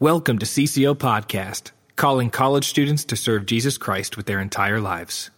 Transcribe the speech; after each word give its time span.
Welcome 0.00 0.38
to 0.38 0.46
CCO 0.46 0.94
Podcast, 0.94 1.72
calling 1.96 2.30
college 2.30 2.64
students 2.64 3.04
to 3.04 3.16
serve 3.16 3.44
Jesus 3.44 3.76
Christ 3.76 4.16
with 4.16 4.24
their 4.24 4.40
entire 4.40 4.80
lives. 4.80 5.30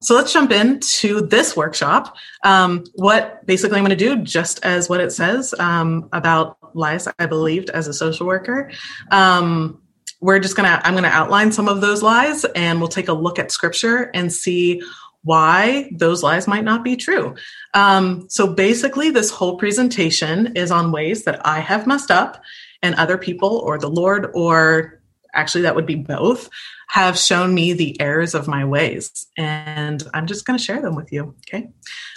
So 0.00 0.14
let's 0.14 0.32
jump 0.32 0.52
into 0.52 1.22
this 1.22 1.56
workshop. 1.56 2.14
Um, 2.44 2.84
what 2.94 3.44
basically 3.46 3.78
I'm 3.78 3.84
going 3.84 3.98
to 3.98 4.16
do, 4.16 4.22
just 4.22 4.64
as 4.64 4.88
what 4.88 5.00
it 5.00 5.10
says 5.10 5.54
um, 5.58 6.08
about 6.12 6.56
lies 6.76 7.08
I 7.18 7.26
believed 7.26 7.68
as 7.70 7.88
a 7.88 7.92
social 7.92 8.28
worker. 8.28 8.70
Um, 9.10 9.82
we're 10.20 10.38
just 10.38 10.54
going 10.54 10.68
to, 10.68 10.86
I'm 10.86 10.94
going 10.94 11.02
to 11.02 11.10
outline 11.10 11.50
some 11.50 11.66
of 11.66 11.80
those 11.80 12.00
lies 12.00 12.44
and 12.54 12.78
we'll 12.78 12.86
take 12.86 13.08
a 13.08 13.12
look 13.12 13.40
at 13.40 13.50
scripture 13.50 14.08
and 14.14 14.32
see 14.32 14.82
why 15.24 15.90
those 15.90 16.22
lies 16.22 16.46
might 16.46 16.62
not 16.62 16.84
be 16.84 16.94
true. 16.94 17.34
Um, 17.72 18.26
so 18.28 18.54
basically, 18.54 19.10
this 19.10 19.30
whole 19.30 19.56
presentation 19.56 20.54
is 20.54 20.70
on 20.70 20.92
ways 20.92 21.24
that 21.24 21.44
I 21.44 21.58
have 21.58 21.88
messed 21.88 22.12
up 22.12 22.40
and 22.84 22.94
other 22.96 23.16
people 23.16 23.62
or 23.64 23.78
the 23.78 23.88
Lord, 23.88 24.30
or 24.34 25.00
actually, 25.32 25.62
that 25.62 25.74
would 25.74 25.86
be 25.86 25.94
both, 25.96 26.50
have 26.88 27.18
shown 27.18 27.52
me 27.54 27.72
the 27.72 27.98
errors 27.98 28.34
of 28.34 28.46
my 28.46 28.64
ways. 28.66 29.26
And 29.38 30.06
I'm 30.12 30.26
just 30.26 30.44
going 30.44 30.58
to 30.58 30.64
share 30.64 30.82
them 30.82 30.94
with 30.94 31.10
you. 31.10 31.34
Okay. 31.48 31.70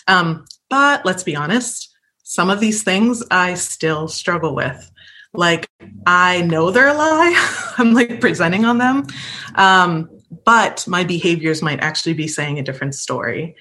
Um, 0.07 0.45
but 0.69 1.05
let's 1.05 1.23
be 1.23 1.37
honest, 1.37 1.95
some 2.23 2.49
of 2.49 2.59
these 2.59 2.83
things 2.83 3.23
I 3.31 3.53
still 3.53 4.09
struggle 4.09 4.53
with. 4.53 4.91
Like, 5.33 5.69
I 6.05 6.41
know 6.41 6.69
they're 6.69 6.89
a 6.89 6.93
lie, 6.93 7.73
I'm 7.77 7.93
like 7.93 8.19
presenting 8.19 8.65
on 8.65 8.77
them. 8.77 9.07
Um, 9.55 10.09
but 10.43 10.85
my 10.85 11.05
behaviors 11.05 11.61
might 11.61 11.79
actually 11.79 12.13
be 12.13 12.27
saying 12.27 12.59
a 12.59 12.63
different 12.63 12.95
story. 12.95 13.55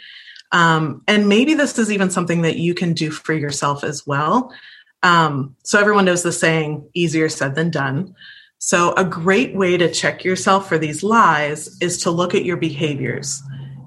Um, 0.51 1.03
and 1.07 1.29
maybe 1.29 1.55
this 1.55 1.79
is 1.79 1.93
even 1.93 2.11
something 2.11 2.43
that 2.43 2.57
you 2.57 2.75
can 2.75 2.95
do 2.95 3.13
for 3.13 3.33
yourself 3.33 3.85
as 3.85 4.05
well. 4.07 4.53
Um, 5.03 5.57
so 5.63 5.79
everyone 5.79 6.05
knows 6.05 6.23
the 6.23 6.33
saying, 6.33 6.89
easier 6.95 7.29
said 7.29 7.55
than 7.55 7.71
done. 7.71 8.15
So 8.59 8.95
a 8.95 9.05
great 9.05 9.55
way 9.55 9.77
to 9.77 9.93
check 9.93 10.25
yourself 10.25 10.69
for 10.69 10.79
these 10.79 11.03
lies 11.03 11.77
is 11.81 11.99
to 12.03 12.11
look 12.11 12.35
at 12.35 12.45
your 12.45 12.57
behaviors 12.57 13.43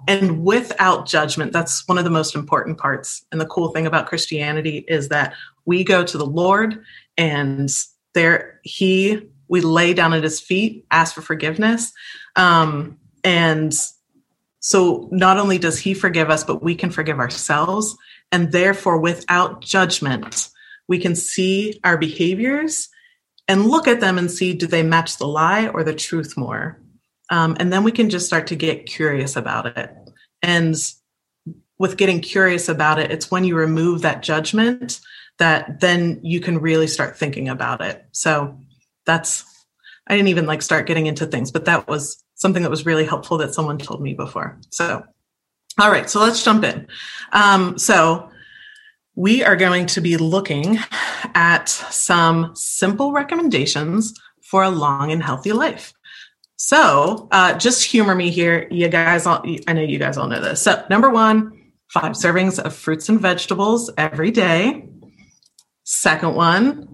and 0.07 0.43
without 0.43 1.07
judgment. 1.07 1.51
That's 1.51 1.87
one 1.87 1.97
of 1.97 2.03
the 2.03 2.09
most 2.09 2.35
important 2.35 2.77
parts. 2.77 3.25
And 3.31 3.41
the 3.41 3.45
cool 3.45 3.69
thing 3.69 3.85
about 3.85 4.07
Christianity 4.07 4.85
is 4.87 5.09
that 5.09 5.33
we 5.65 5.83
go 5.83 6.03
to 6.03 6.17
the 6.17 6.25
Lord 6.25 6.83
and 7.17 7.69
there 8.13 8.59
he 8.63 9.29
we 9.49 9.61
lay 9.61 9.93
down 9.93 10.13
at 10.13 10.23
his 10.23 10.39
feet, 10.39 10.85
ask 10.91 11.13
for 11.13 11.21
forgiveness. 11.21 11.91
Um, 12.35 12.97
and 13.23 13.73
so 14.59 15.09
not 15.11 15.37
only 15.37 15.57
does 15.57 15.79
he 15.79 15.93
forgive 15.93 16.29
us, 16.29 16.43
but 16.43 16.63
we 16.63 16.75
can 16.75 16.91
forgive 16.91 17.19
ourselves. 17.19 17.97
And 18.31 18.51
therefore, 18.51 18.99
without 18.99 19.61
judgment, 19.61 20.49
we 20.89 20.99
can 20.99 21.15
see 21.15 21.79
our 21.85 21.97
behaviors 21.97 22.89
and 23.47 23.67
look 23.67 23.87
at 23.87 24.01
them 24.01 24.17
and 24.17 24.29
see 24.29 24.53
do 24.53 24.67
they 24.67 24.83
match 24.83 25.17
the 25.17 25.27
lie 25.27 25.67
or 25.69 25.83
the 25.83 25.93
truth 25.93 26.35
more? 26.35 26.81
Um, 27.29 27.55
and 27.59 27.71
then 27.71 27.83
we 27.83 27.91
can 27.91 28.09
just 28.09 28.25
start 28.25 28.47
to 28.47 28.55
get 28.55 28.87
curious 28.87 29.35
about 29.35 29.77
it. 29.77 29.95
And 30.41 30.75
with 31.77 31.95
getting 31.95 32.19
curious 32.19 32.67
about 32.67 32.99
it, 32.99 33.11
it's 33.11 33.31
when 33.31 33.43
you 33.43 33.55
remove 33.55 34.01
that 34.01 34.23
judgment 34.23 34.99
that 35.37 35.79
then 35.79 36.19
you 36.23 36.41
can 36.41 36.59
really 36.59 36.87
start 36.87 37.17
thinking 37.17 37.47
about 37.47 37.81
it. 37.81 38.05
So 38.11 38.59
that's 39.05 39.45
I 40.07 40.15
didn't 40.15 40.29
even 40.29 40.47
like 40.47 40.63
start 40.63 40.87
getting 40.87 41.05
into 41.05 41.27
things, 41.27 41.51
but 41.51 41.65
that 41.65 41.87
was 41.87 42.21
something 42.33 42.63
that 42.63 42.71
was 42.71 42.85
really 42.85 43.05
helpful 43.05 43.37
that 43.37 43.53
someone 43.53 43.77
told 43.77 44.01
me 44.01 44.15
before. 44.15 44.59
So, 44.71 45.03
all 45.79 45.91
right, 45.91 46.09
so 46.09 46.19
let's 46.19 46.43
jump 46.43 46.63
in. 46.63 46.87
Um, 47.31 47.77
so 47.77 48.29
we 49.19 49.43
are 49.43 49.57
going 49.57 49.85
to 49.85 49.99
be 49.99 50.15
looking 50.15 50.79
at 51.35 51.67
some 51.67 52.55
simple 52.55 53.11
recommendations 53.11 54.13
for 54.41 54.63
a 54.63 54.69
long 54.69 55.11
and 55.11 55.21
healthy 55.21 55.51
life. 55.51 55.93
So, 56.55 57.27
uh, 57.29 57.55
just 57.55 57.83
humor 57.83 58.15
me 58.15 58.29
here. 58.29 58.65
You 58.71 58.87
guys, 58.87 59.25
all, 59.25 59.43
I 59.67 59.73
know 59.73 59.81
you 59.81 59.99
guys 59.99 60.17
all 60.17 60.29
know 60.29 60.39
this. 60.39 60.61
So, 60.61 60.85
number 60.89 61.09
one, 61.09 61.71
five 61.89 62.13
servings 62.13 62.59
of 62.59 62.73
fruits 62.73 63.09
and 63.09 63.19
vegetables 63.19 63.91
every 63.97 64.31
day. 64.31 64.87
Second 65.83 66.35
one, 66.35 66.87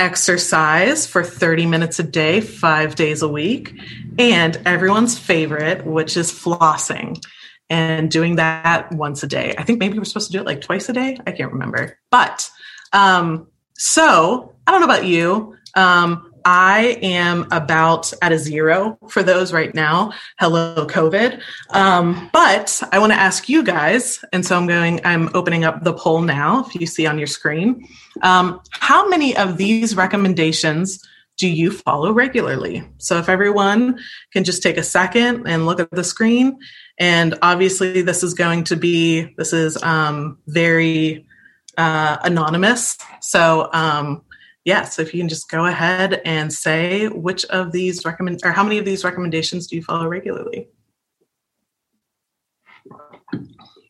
exercise 0.00 1.06
for 1.06 1.22
30 1.22 1.66
minutes 1.66 2.00
a 2.00 2.02
day, 2.02 2.40
five 2.40 2.96
days 2.96 3.22
a 3.22 3.28
week, 3.28 3.72
and 4.18 4.60
everyone's 4.66 5.16
favorite, 5.16 5.86
which 5.86 6.16
is 6.16 6.32
flossing 6.32 7.22
and 7.72 8.10
doing 8.10 8.36
that 8.36 8.92
once 8.92 9.22
a 9.22 9.26
day. 9.26 9.54
I 9.56 9.64
think 9.64 9.78
maybe 9.78 9.98
we're 9.98 10.04
supposed 10.04 10.30
to 10.30 10.32
do 10.32 10.40
it 10.40 10.46
like 10.46 10.60
twice 10.60 10.90
a 10.90 10.92
day. 10.92 11.18
I 11.26 11.32
can't 11.32 11.50
remember. 11.50 11.98
But 12.10 12.50
um, 12.92 13.48
so 13.78 14.54
I 14.66 14.70
don't 14.70 14.80
know 14.80 14.86
about 14.86 15.06
you. 15.06 15.56
Um, 15.74 16.30
I 16.44 16.98
am 17.00 17.46
about 17.50 18.12
at 18.20 18.30
a 18.30 18.38
zero 18.38 18.98
for 19.08 19.22
those 19.22 19.54
right 19.54 19.74
now. 19.74 20.12
Hello, 20.38 20.86
COVID. 20.86 21.40
Um, 21.70 22.28
but 22.34 22.82
I 22.92 22.98
want 22.98 23.12
to 23.12 23.18
ask 23.18 23.48
you 23.48 23.62
guys, 23.62 24.22
and 24.34 24.44
so 24.44 24.56
I'm 24.56 24.66
going, 24.66 25.00
I'm 25.04 25.30
opening 25.34 25.64
up 25.64 25.82
the 25.82 25.94
poll 25.94 26.20
now, 26.20 26.66
if 26.66 26.74
you 26.74 26.86
see 26.86 27.06
on 27.06 27.16
your 27.16 27.26
screen. 27.26 27.88
Um, 28.20 28.60
how 28.70 29.08
many 29.08 29.34
of 29.34 29.56
these 29.56 29.96
recommendations 29.96 31.02
do 31.38 31.48
you 31.48 31.70
follow 31.70 32.12
regularly? 32.12 32.86
So 32.98 33.18
if 33.18 33.28
everyone 33.28 33.98
can 34.32 34.44
just 34.44 34.62
take 34.62 34.76
a 34.76 34.82
second 34.82 35.46
and 35.46 35.64
look 35.64 35.80
at 35.80 35.90
the 35.90 36.04
screen, 36.04 36.58
and 36.98 37.38
obviously 37.42 38.02
this 38.02 38.22
is 38.22 38.34
going 38.34 38.64
to 38.64 38.76
be, 38.76 39.34
this 39.36 39.52
is 39.52 39.82
um, 39.82 40.38
very 40.46 41.26
uh, 41.76 42.18
anonymous. 42.22 42.98
So, 43.20 43.68
um, 43.72 44.22
yeah, 44.64 44.84
so 44.84 45.02
if 45.02 45.12
you 45.12 45.20
can 45.20 45.28
just 45.28 45.50
go 45.50 45.66
ahead 45.66 46.20
and 46.24 46.52
say 46.52 47.08
which 47.08 47.44
of 47.46 47.72
these 47.72 48.04
recommend 48.04 48.40
or 48.44 48.52
how 48.52 48.62
many 48.62 48.78
of 48.78 48.84
these 48.84 49.04
recommendations 49.04 49.66
do 49.66 49.76
you 49.76 49.82
follow 49.82 50.06
regularly? 50.06 50.68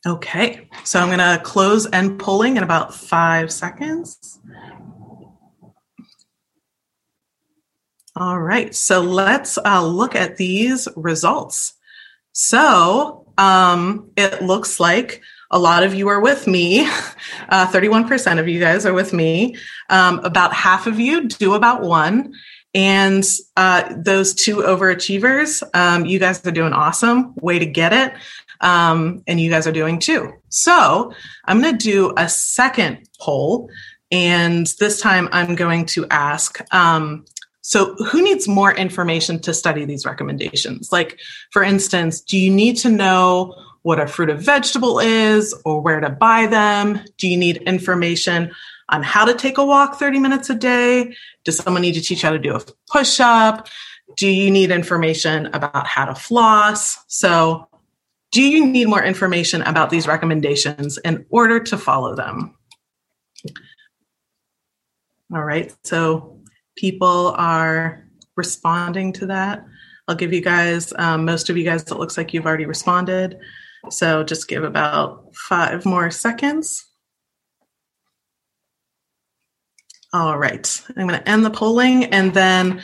Okay, 0.05 0.69
so 0.83 0.99
I'm 0.99 1.09
going 1.09 1.19
to 1.19 1.41
close 1.45 1.87
end 1.93 2.19
polling 2.19 2.57
in 2.57 2.63
about 2.63 2.93
five 2.95 3.53
seconds. 3.53 4.41
All 8.17 8.41
right, 8.41 8.75
so 8.75 9.01
let's 9.01 9.59
uh, 9.65 9.87
look 9.87 10.15
at 10.17 10.37
these 10.37 10.89
results. 10.97 11.75
So 12.33 13.27
um, 13.39 14.11
it 14.17 14.43
looks 14.43 14.81
like 14.81 15.23
a 15.51 15.59
lot 15.59 15.83
of 15.83 15.95
you 15.95 16.09
are 16.09 16.21
with 16.21 16.47
me. 16.47 16.89
Uh, 17.49 17.67
31% 17.67 18.39
of 18.39 18.49
you 18.49 18.61
guys 18.61 18.87
are 18.87 18.93
with 18.95 19.13
me. 19.13 19.57
Um, 19.91 20.21
about 20.21 20.55
half 20.55 20.87
of 20.87 20.99
you 20.99 21.29
do 21.29 21.55
about 21.55 21.83
one. 21.83 22.33
And 22.75 23.25
uh, 23.57 23.95
those 23.97 24.35
two 24.35 24.57
overachievers, 24.57 25.63
um, 25.75 26.07
you 26.07 26.19
guys 26.19 26.45
are 26.47 26.51
doing 26.51 26.73
awesome. 26.73 27.35
Way 27.37 27.59
to 27.59 27.67
get 27.67 27.93
it. 27.93 28.13
Um, 28.61 29.23
and 29.27 29.41
you 29.41 29.51
guys 29.51 29.67
are 29.67 29.73
doing 29.73 29.99
too. 29.99 30.33
So 30.49 31.13
I'm 31.45 31.61
going 31.61 31.77
to 31.77 31.85
do 31.85 32.13
a 32.17 32.29
second 32.29 33.09
poll. 33.21 33.69
And 34.11 34.67
this 34.79 35.01
time 35.01 35.29
I'm 35.33 35.55
going 35.55 35.87
to 35.87 36.07
ask 36.11 36.61
um, 36.73 37.25
so, 37.63 37.95
who 37.95 38.23
needs 38.23 38.49
more 38.49 38.75
information 38.75 39.39
to 39.41 39.55
study 39.55 39.85
these 39.85 40.05
recommendations? 40.05 40.91
Like, 40.91 41.21
for 41.53 41.63
instance, 41.63 42.21
do 42.21 42.37
you 42.37 42.51
need 42.51 42.77
to 42.79 42.91
know 42.91 43.55
what 43.83 44.01
a 44.01 44.09
fruit 44.09 44.31
or 44.31 44.35
vegetable 44.35 44.99
is 44.99 45.55
or 45.65 45.81
where 45.81 46.01
to 46.01 46.11
buy 46.11 46.47
them? 46.47 47.01
Do 47.19 47.29
you 47.29 47.37
need 47.37 47.59
information 47.59 48.51
on 48.89 49.05
how 49.05 49.25
to 49.25 49.35
take 49.35 49.59
a 49.59 49.65
walk 49.65 49.97
30 49.97 50.19
minutes 50.19 50.51
a 50.51 50.57
day? 50.57 51.15
Does 51.45 51.57
someone 51.57 51.83
need 51.83 51.95
to 51.95 52.01
teach 52.01 52.23
how 52.23 52.31
to 52.31 52.39
do 52.39 52.57
a 52.57 52.61
push 52.91 53.21
up? 53.21 53.69
Do 54.17 54.27
you 54.27 54.51
need 54.51 54.73
information 54.73 55.47
about 55.47 55.87
how 55.87 56.07
to 56.07 56.17
floss? 56.17 56.99
So, 57.07 57.69
do 58.33 58.43
you 58.43 58.67
need 58.67 58.89
more 58.89 59.05
information 59.05 59.63
about 59.63 59.91
these 59.91 60.09
recommendations 60.09 60.99
in 60.99 61.27
order 61.31 61.61
to 61.61 61.79
follow 61.79 62.17
them? 62.17 62.57
All 65.33 65.45
right, 65.45 65.73
so 65.85 66.42
people 66.77 67.35
are 67.37 68.07
responding 68.37 69.13
to 69.15 69.27
that. 69.27 69.65
I'll 70.09 70.15
give 70.17 70.33
you 70.33 70.41
guys, 70.41 70.93
um, 70.97 71.25
most 71.25 71.49
of 71.51 71.57
you 71.57 71.65
guys, 71.65 71.83
it 71.83 71.99
looks 71.99 72.17
like 72.17 72.35
you've 72.35 72.47
already 72.47 72.67
responded. 72.67 73.39
So 73.91 74.25
just 74.25 74.49
give 74.49 74.65
about 74.65 75.35
five 75.35 75.85
more 75.85 76.11
seconds. 76.11 76.87
All 80.13 80.37
right, 80.37 80.83
I'm 80.97 81.07
going 81.07 81.19
to 81.19 81.29
end 81.29 81.45
the 81.45 81.51
polling. 81.51 82.05
And 82.05 82.35
then, 82.35 82.83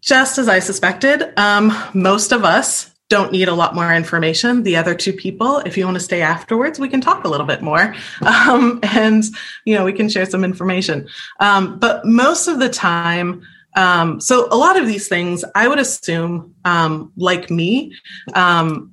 just 0.00 0.38
as 0.38 0.48
I 0.48 0.60
suspected, 0.60 1.36
um, 1.38 1.72
most 1.92 2.32
of 2.32 2.44
us 2.44 2.87
don't 3.08 3.32
need 3.32 3.48
a 3.48 3.54
lot 3.54 3.74
more 3.74 3.92
information. 3.94 4.62
The 4.62 4.76
other 4.76 4.94
two 4.94 5.12
people, 5.12 5.58
if 5.60 5.76
you 5.76 5.84
want 5.84 5.96
to 5.96 6.00
stay 6.02 6.20
afterwards, 6.20 6.78
we 6.78 6.88
can 6.88 7.00
talk 7.00 7.24
a 7.24 7.28
little 7.28 7.46
bit 7.46 7.62
more, 7.62 7.94
um, 8.22 8.80
and 8.82 9.24
you 9.64 9.74
know 9.74 9.84
we 9.84 9.92
can 9.92 10.08
share 10.08 10.26
some 10.26 10.44
information. 10.44 11.08
Um, 11.40 11.78
but 11.78 12.04
most 12.04 12.48
of 12.48 12.58
the 12.58 12.68
time, 12.68 13.42
um, 13.76 14.20
so 14.20 14.48
a 14.50 14.56
lot 14.56 14.78
of 14.78 14.86
these 14.86 15.08
things, 15.08 15.44
I 15.54 15.68
would 15.68 15.78
assume, 15.78 16.54
um, 16.64 17.12
like 17.16 17.50
me, 17.50 17.94
um, 18.34 18.90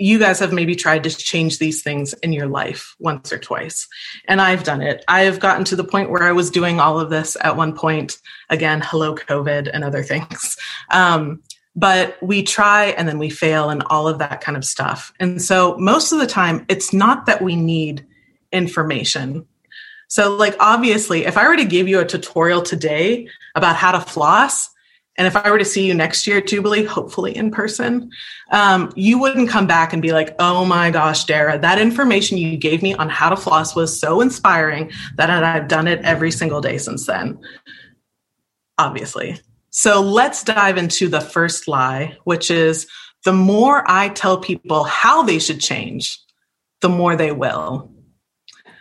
you 0.00 0.18
guys 0.18 0.38
have 0.38 0.52
maybe 0.52 0.74
tried 0.74 1.04
to 1.04 1.10
change 1.10 1.58
these 1.58 1.82
things 1.82 2.14
in 2.14 2.32
your 2.32 2.46
life 2.46 2.96
once 3.00 3.32
or 3.32 3.38
twice. 3.38 3.86
And 4.26 4.40
I've 4.40 4.64
done 4.64 4.80
it. 4.80 5.04
I 5.08 5.22
have 5.22 5.40
gotten 5.40 5.64
to 5.66 5.76
the 5.76 5.84
point 5.84 6.10
where 6.10 6.22
I 6.22 6.32
was 6.32 6.50
doing 6.50 6.80
all 6.80 6.98
of 6.98 7.10
this 7.10 7.36
at 7.42 7.56
one 7.56 7.74
point. 7.74 8.16
Again, 8.48 8.80
hello, 8.82 9.14
COVID 9.14 9.68
and 9.72 9.84
other 9.84 10.02
things. 10.02 10.56
Um, 10.92 11.40
but 11.80 12.22
we 12.22 12.42
try 12.42 12.86
and 12.86 13.08
then 13.08 13.18
we 13.18 13.30
fail 13.30 13.70
and 13.70 13.82
all 13.84 14.06
of 14.06 14.18
that 14.18 14.42
kind 14.42 14.56
of 14.56 14.64
stuff. 14.64 15.12
And 15.18 15.40
so 15.40 15.78
most 15.78 16.12
of 16.12 16.20
the 16.20 16.26
time, 16.26 16.66
it's 16.68 16.92
not 16.92 17.24
that 17.24 17.40
we 17.40 17.56
need 17.56 18.06
information. 18.52 19.46
So, 20.08 20.36
like, 20.36 20.56
obviously, 20.60 21.24
if 21.24 21.38
I 21.38 21.48
were 21.48 21.56
to 21.56 21.64
give 21.64 21.88
you 21.88 22.00
a 22.00 22.04
tutorial 22.04 22.60
today 22.60 23.28
about 23.54 23.76
how 23.76 23.92
to 23.92 24.00
floss, 24.00 24.68
and 25.16 25.26
if 25.26 25.36
I 25.36 25.50
were 25.50 25.58
to 25.58 25.64
see 25.64 25.86
you 25.86 25.94
next 25.94 26.26
year, 26.26 26.38
at 26.38 26.48
Jubilee, 26.48 26.84
hopefully 26.84 27.34
in 27.34 27.50
person, 27.50 28.10
um, 28.50 28.92
you 28.94 29.18
wouldn't 29.18 29.48
come 29.48 29.66
back 29.66 29.92
and 29.92 30.02
be 30.02 30.12
like, 30.12 30.34
oh 30.38 30.64
my 30.64 30.90
gosh, 30.90 31.24
Dara, 31.24 31.58
that 31.58 31.78
information 31.80 32.38
you 32.38 32.56
gave 32.56 32.82
me 32.82 32.94
on 32.94 33.08
how 33.08 33.30
to 33.30 33.36
floss 33.36 33.74
was 33.74 33.98
so 33.98 34.20
inspiring 34.20 34.90
that 35.16 35.30
I've 35.30 35.68
done 35.68 35.88
it 35.88 36.00
every 36.02 36.30
single 36.30 36.60
day 36.60 36.76
since 36.76 37.06
then. 37.06 37.38
Obviously. 38.78 39.40
So 39.70 40.00
let's 40.00 40.42
dive 40.44 40.76
into 40.76 41.08
the 41.08 41.20
first 41.20 41.68
lie, 41.68 42.16
which 42.24 42.50
is 42.50 42.86
the 43.24 43.32
more 43.32 43.84
I 43.88 44.08
tell 44.08 44.38
people 44.38 44.84
how 44.84 45.22
they 45.22 45.38
should 45.38 45.60
change, 45.60 46.18
the 46.80 46.88
more 46.88 47.16
they 47.16 47.32
will. 47.32 47.92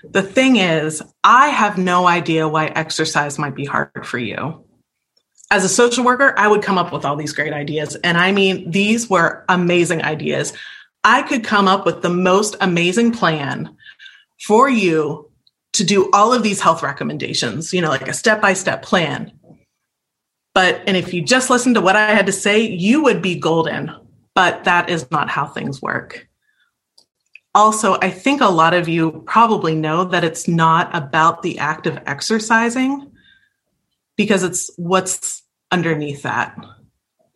The 0.04 0.24
thing 0.24 0.56
is, 0.56 1.02
I 1.24 1.50
have 1.50 1.78
no 1.78 2.08
idea 2.08 2.48
why 2.48 2.68
exercise 2.68 3.38
might 3.38 3.56
be 3.56 3.66
hard 3.66 4.06
for 4.06 4.18
you 4.18 4.64
as 5.52 5.64
a 5.64 5.70
social 5.70 6.06
worker, 6.06 6.34
I 6.38 6.48
would 6.48 6.62
come 6.62 6.78
up 6.78 6.94
with 6.94 7.06
all 7.06 7.16
these 7.16 7.34
great 7.34 7.54
ideas. 7.54 7.96
And 8.04 8.18
I 8.18 8.32
mean, 8.32 8.70
these 8.70 9.10
were 9.10 9.44
amazing 9.50 10.04
ideas. 10.04 10.54
I 11.04 11.24
could 11.24 11.44
come 11.44 11.68
up 11.68 11.86
with 11.86 12.02
the 12.02 12.10
most 12.10 12.56
amazing 12.62 13.12
plan 13.12 13.76
for 14.46 14.70
you 14.70 15.30
to 15.74 15.84
do 15.84 16.10
all 16.12 16.34
of 16.34 16.44
these 16.44 16.62
health 16.62 16.84
recommendations, 16.84 17.74
you 17.74 17.82
know, 17.82 17.90
like 17.90 18.08
a 18.08 18.14
step 18.14 18.42
by 18.42 18.54
step 18.54 18.82
plan. 18.84 19.32
But, 20.60 20.84
and 20.88 20.98
if 20.98 21.14
you 21.14 21.22
just 21.22 21.50
listened 21.50 21.76
to 21.76 21.82
what 21.82 21.96
I 21.96 22.12
had 22.12 22.26
to 22.26 22.34
say, 22.34 22.60
you 22.60 23.02
would 23.04 23.22
be 23.22 23.40
golden. 23.40 23.96
But 24.36 24.66
that 24.66 24.90
is 24.90 25.10
not 25.10 25.30
how 25.30 25.46
things 25.46 25.82
work. 25.82 26.28
Also, 27.56 27.98
I 28.02 28.10
think 28.10 28.42
a 28.42 28.50
lot 28.50 28.74
of 28.74 28.90
you 28.90 29.24
probably 29.26 29.74
know 29.74 30.04
that 30.04 30.26
it's 30.26 30.50
not 30.50 30.94
about 30.94 31.44
the 31.44 31.60
act 31.60 31.88
of 31.88 31.98
exercising 32.06 33.10
because 34.18 34.44
it's 34.44 34.70
what's 34.76 35.44
underneath 35.72 36.24
that. 36.24 36.58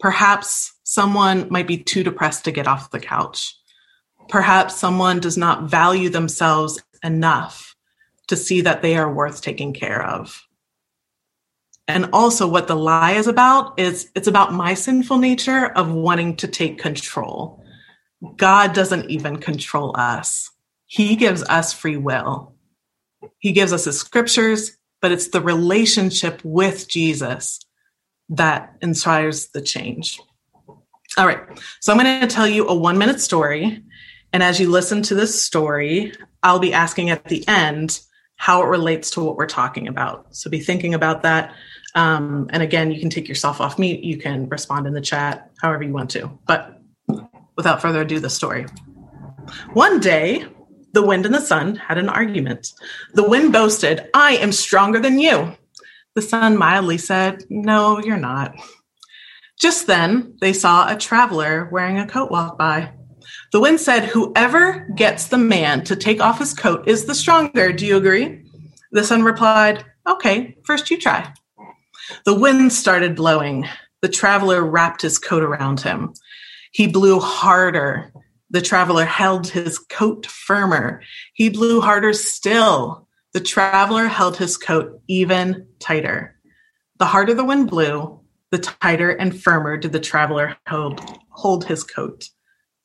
Perhaps 0.02 0.74
someone 0.84 1.48
might 1.50 1.66
be 1.66 1.78
too 1.78 2.04
depressed 2.04 2.44
to 2.44 2.52
get 2.52 2.68
off 2.68 2.92
the 2.92 3.00
couch. 3.00 3.56
Perhaps 4.28 4.76
someone 4.76 5.22
does 5.22 5.38
not 5.38 5.70
value 5.70 6.10
themselves 6.10 6.84
enough 7.02 7.74
to 8.28 8.36
see 8.36 8.60
that 8.60 8.82
they 8.82 8.98
are 8.98 9.14
worth 9.14 9.42
taking 9.42 9.72
care 9.72 10.06
of. 10.06 10.46
And 11.88 12.10
also, 12.14 12.48
what 12.48 12.68
the 12.68 12.76
lie 12.76 13.14
is 13.14 13.28
about 13.28 13.78
is 13.78 14.10
it's 14.16 14.28
about 14.28 14.54
my 14.54 14.74
sinful 14.74 15.18
nature 15.18 15.66
of 15.66 15.92
wanting 15.92 16.38
to 16.38 16.48
take 16.48 16.80
control. 16.80 17.64
God 18.38 18.74
doesn't 18.74 19.10
even 19.10 19.38
control 19.38 19.94
us, 19.98 20.50
He 20.86 21.16
gives 21.16 21.44
us 21.44 21.74
free 21.74 21.98
will. 21.98 22.56
He 23.40 23.52
gives 23.52 23.74
us 23.74 23.86
His 23.86 24.00
scriptures, 24.00 24.78
but 25.02 25.12
it's 25.12 25.30
the 25.30 25.42
relationship 25.42 26.42
with 26.44 26.88
Jesus 26.88 27.60
that 28.30 28.76
inspires 28.82 29.48
the 29.50 29.62
change. 29.62 30.20
All 31.18 31.28
right, 31.28 31.42
so 31.80 31.92
I'm 31.92 32.00
going 32.00 32.22
to 32.22 32.28
tell 32.28 32.48
you 32.48 32.68
a 32.68 32.74
one 32.74 32.98
minute 32.98 33.20
story. 33.20 33.84
And 34.32 34.42
as 34.42 34.60
you 34.60 34.70
listen 34.70 35.04
to 35.04 35.16
this 35.16 35.44
story, 35.44 36.14
I'll 36.42 36.60
be 36.60 36.74
asking 36.74 37.12
at 37.12 37.26
the 37.26 37.48
end 37.48 38.00
how 38.36 38.64
it 38.64 38.68
relates 38.68 39.12
to 39.12 39.24
what 39.24 39.38
we're 39.38 39.46
talking 39.46 39.88
about. 39.88 40.36
So 40.36 40.50
be 40.50 40.60
thinking 40.60 40.94
about 40.94 41.22
that. 41.22 41.54
Um, 41.96 42.48
and 42.52 42.64
again, 42.64 42.92
you 42.92 43.00
can 43.00 43.10
take 43.10 43.28
yourself 43.28 43.62
off 43.62 43.78
mute. 43.78 44.04
You 44.04 44.18
can 44.18 44.50
respond 44.50 44.88
in 44.88 44.94
the 44.94 45.02
chat, 45.02 45.52
however 45.62 45.84
you 45.84 45.94
want 45.94 46.10
to. 46.12 46.40
But 46.48 46.82
without 47.56 47.82
further 47.82 48.02
ado, 48.02 48.20
the 48.20 48.30
story. 48.30 48.66
One 49.74 50.00
day, 50.00 50.46
the 50.94 51.06
wind 51.06 51.26
and 51.26 51.36
the 51.36 51.42
sun 51.42 51.76
had 51.76 51.98
an 51.98 52.10
argument. 52.10 52.74
The 53.14 53.28
wind 53.28 53.52
boasted, 53.52 54.10
I 54.14 54.38
am 54.38 54.52
stronger 54.52 55.00
than 55.00 55.20
you. 55.20 55.56
The 56.16 56.22
sun 56.22 56.58
mildly 56.58 56.98
said, 56.98 57.44
No, 57.50 58.00
you're 58.00 58.18
not. 58.18 58.56
Just 59.60 59.88
then, 59.88 60.38
they 60.42 60.54
saw 60.54 60.92
a 60.92 60.98
traveler 60.98 61.70
wearing 61.72 61.98
a 61.98 62.08
coat 62.08 62.30
walk 62.30 62.58
by. 62.58 62.92
The 63.52 63.60
wind 63.60 63.80
said, 63.80 64.06
Whoever 64.06 64.88
gets 64.96 65.28
the 65.28 65.38
man 65.38 65.84
to 65.86 65.96
take 65.96 66.22
off 66.22 66.40
his 66.40 66.54
coat 66.54 66.88
is 66.88 67.06
the 67.06 67.16
stronger. 67.16 67.72
Do 67.72 67.86
you 67.86 67.98
agree? 67.98 68.44
The 68.92 69.04
sun 69.04 69.24
replied, 69.24 69.84
Okay, 70.08 70.58
first 70.64 70.92
you 70.92 71.00
try. 71.00 71.34
The 72.26 72.36
wind 72.36 72.74
started 72.74 73.16
blowing. 73.16 73.68
The 74.02 74.10
traveler 74.10 74.64
wrapped 74.64 75.02
his 75.02 75.18
coat 75.18 75.44
around 75.44 75.82
him. 75.82 76.14
He 76.72 76.88
blew 76.88 77.20
harder. 77.20 78.12
The 78.50 78.62
traveler 78.62 79.06
held 79.06 79.48
his 79.48 79.80
coat 79.80 80.26
firmer. 80.26 81.02
He 81.34 81.50
blew 81.50 81.82
harder 81.82 82.14
still. 82.14 83.08
The 83.34 83.40
traveler 83.40 84.08
held 84.08 84.38
his 84.38 84.58
coat 84.58 85.02
even 85.08 85.68
tighter. 85.80 86.36
The 87.00 87.06
harder 87.06 87.34
the 87.34 87.44
wind 87.44 87.70
blew, 87.70 88.22
the 88.52 88.60
tighter 88.60 89.10
and 89.10 89.42
firmer 89.42 89.78
did 89.78 89.92
the 89.92 90.00
traveler 90.00 90.56
hold, 90.68 91.02
hold 91.30 91.66
his 91.66 91.84
coat. 91.84 92.30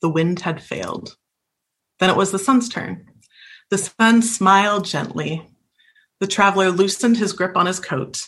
The 0.01 0.09
wind 0.09 0.39
had 0.39 0.63
failed. 0.63 1.15
Then 1.99 2.09
it 2.09 2.15
was 2.15 2.31
the 2.31 2.39
sun's 2.39 2.69
turn. 2.69 3.05
The 3.69 3.77
sun 3.77 4.23
smiled 4.23 4.85
gently. 4.85 5.47
The 6.19 6.25
traveler 6.25 6.71
loosened 6.71 7.17
his 7.17 7.33
grip 7.33 7.55
on 7.55 7.67
his 7.67 7.79
coat, 7.79 8.27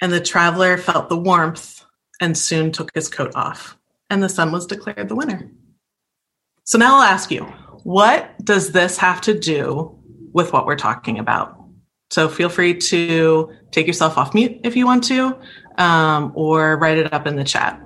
and 0.00 0.12
the 0.12 0.20
traveler 0.20 0.76
felt 0.76 1.08
the 1.08 1.16
warmth 1.16 1.84
and 2.20 2.36
soon 2.36 2.72
took 2.72 2.90
his 2.94 3.08
coat 3.08 3.32
off 3.34 3.76
and 4.10 4.22
the 4.22 4.28
sun 4.28 4.52
was 4.52 4.66
declared 4.66 5.08
the 5.08 5.14
winner. 5.14 5.50
So 6.64 6.78
now 6.78 6.96
I'll 6.96 7.02
ask 7.02 7.30
you, 7.30 7.44
what 7.84 8.32
does 8.44 8.72
this 8.72 8.98
have 8.98 9.20
to 9.22 9.38
do 9.38 9.98
with 10.32 10.52
what 10.52 10.66
we're 10.66 10.76
talking 10.76 11.18
about? 11.18 11.56
So 12.10 12.28
feel 12.28 12.48
free 12.48 12.74
to 12.74 13.52
take 13.70 13.86
yourself 13.86 14.18
off 14.18 14.34
mute 14.34 14.60
if 14.64 14.76
you 14.76 14.86
want 14.86 15.04
to, 15.04 15.36
um, 15.76 16.32
or 16.34 16.76
write 16.76 16.98
it 16.98 17.12
up 17.12 17.26
in 17.26 17.36
the 17.36 17.44
chat. 17.44 17.80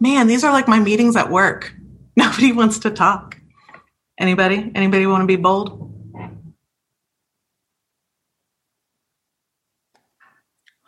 Man, 0.00 0.26
these 0.26 0.42
are 0.42 0.52
like 0.52 0.66
my 0.66 0.80
meetings 0.80 1.16
at 1.16 1.30
work. 1.30 1.72
Nobody 2.16 2.52
wants 2.52 2.80
to 2.80 2.90
talk. 2.90 3.36
Anybody? 4.18 4.70
Anybody 4.74 5.06
want 5.06 5.22
to 5.22 5.26
be 5.26 5.36
bold? 5.36 5.86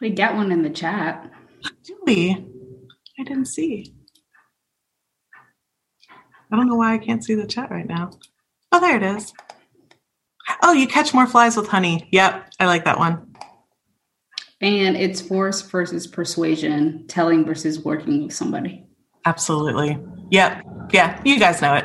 We 0.00 0.10
get 0.10 0.34
one 0.34 0.50
in 0.50 0.62
the 0.62 0.70
chat. 0.70 1.30
Do 1.84 1.96
we? 2.04 2.44
I 3.18 3.22
didn't 3.22 3.46
see. 3.46 3.94
I 6.50 6.56
don't 6.56 6.66
know 6.68 6.74
why 6.74 6.94
I 6.94 6.98
can't 6.98 7.24
see 7.24 7.34
the 7.34 7.46
chat 7.46 7.70
right 7.70 7.86
now. 7.86 8.10
Oh, 8.72 8.80
there 8.80 8.96
it 8.96 9.02
is. 9.02 9.32
Oh, 10.62 10.72
you 10.72 10.88
catch 10.88 11.14
more 11.14 11.26
flies 11.26 11.56
with 11.56 11.68
honey. 11.68 12.08
Yep, 12.10 12.50
I 12.58 12.66
like 12.66 12.84
that 12.84 12.98
one. 12.98 13.34
And 14.60 14.96
it's 14.96 15.20
force 15.20 15.62
versus 15.62 16.06
persuasion, 16.06 17.06
telling 17.06 17.44
versus 17.44 17.80
working 17.80 18.24
with 18.24 18.34
somebody. 18.34 18.86
Absolutely. 19.24 19.98
Yep. 20.30 20.62
Yeah. 20.92 21.20
You 21.24 21.38
guys 21.38 21.62
know 21.62 21.74
it. 21.74 21.84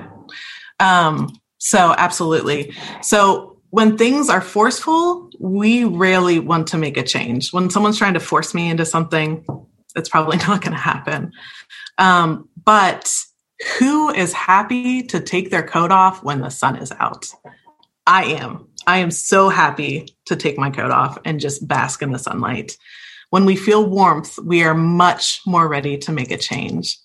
Um, 0.79 1.39
so, 1.58 1.94
absolutely. 1.98 2.74
So, 3.01 3.58
when 3.70 3.98
things 3.98 4.29
are 4.29 4.41
forceful, 4.41 5.29
we 5.39 5.84
rarely 5.84 6.39
want 6.39 6.67
to 6.70 6.77
make 6.77 6.96
a 6.98 7.03
change. 7.03 7.51
When 7.51 7.70
someone's 7.70 7.98
trying 7.98 8.13
to 8.13 8.20
force 8.20 8.53
me 8.53 8.70
into 8.70 8.86
something, 8.86 9.46
it's 9.96 10.10
probably 10.10 10.38
not 10.48 10.62
going 10.62 10.74
to 10.74 10.79
happen. 10.79 11.34
Um, 11.98 12.48
but 12.63 13.13
who 13.79 14.10
is 14.10 14.34
happy 14.34 15.03
to 15.03 15.20
take 15.20 15.50
their 15.50 15.63
coat 15.63 15.91
off 15.91 16.24
when 16.24 16.41
the 16.41 16.50
sun 16.50 16.77
is 16.77 16.91
out? 17.00 17.27
I 18.06 18.25
am. 18.25 18.67
I 18.86 19.00
am 19.00 19.12
so 19.12 19.50
happy 19.50 20.15
to 20.25 20.36
take 20.36 20.58
my 20.58 20.70
coat 20.70 20.91
off 20.91 21.17
and 21.25 21.39
just 21.39 21.67
bask 21.67 22.01
in 22.01 22.12
the 22.12 22.20
sunlight. 22.20 22.77
When 23.32 23.44
we 23.44 23.58
feel 23.58 23.86
warmth, 23.86 24.39
we 24.39 24.63
are 24.63 24.74
much 24.74 25.41
more 25.46 25.67
ready 25.67 25.98
to 26.00 26.13
make 26.13 26.32
a 26.32 26.38
change. 26.38 26.98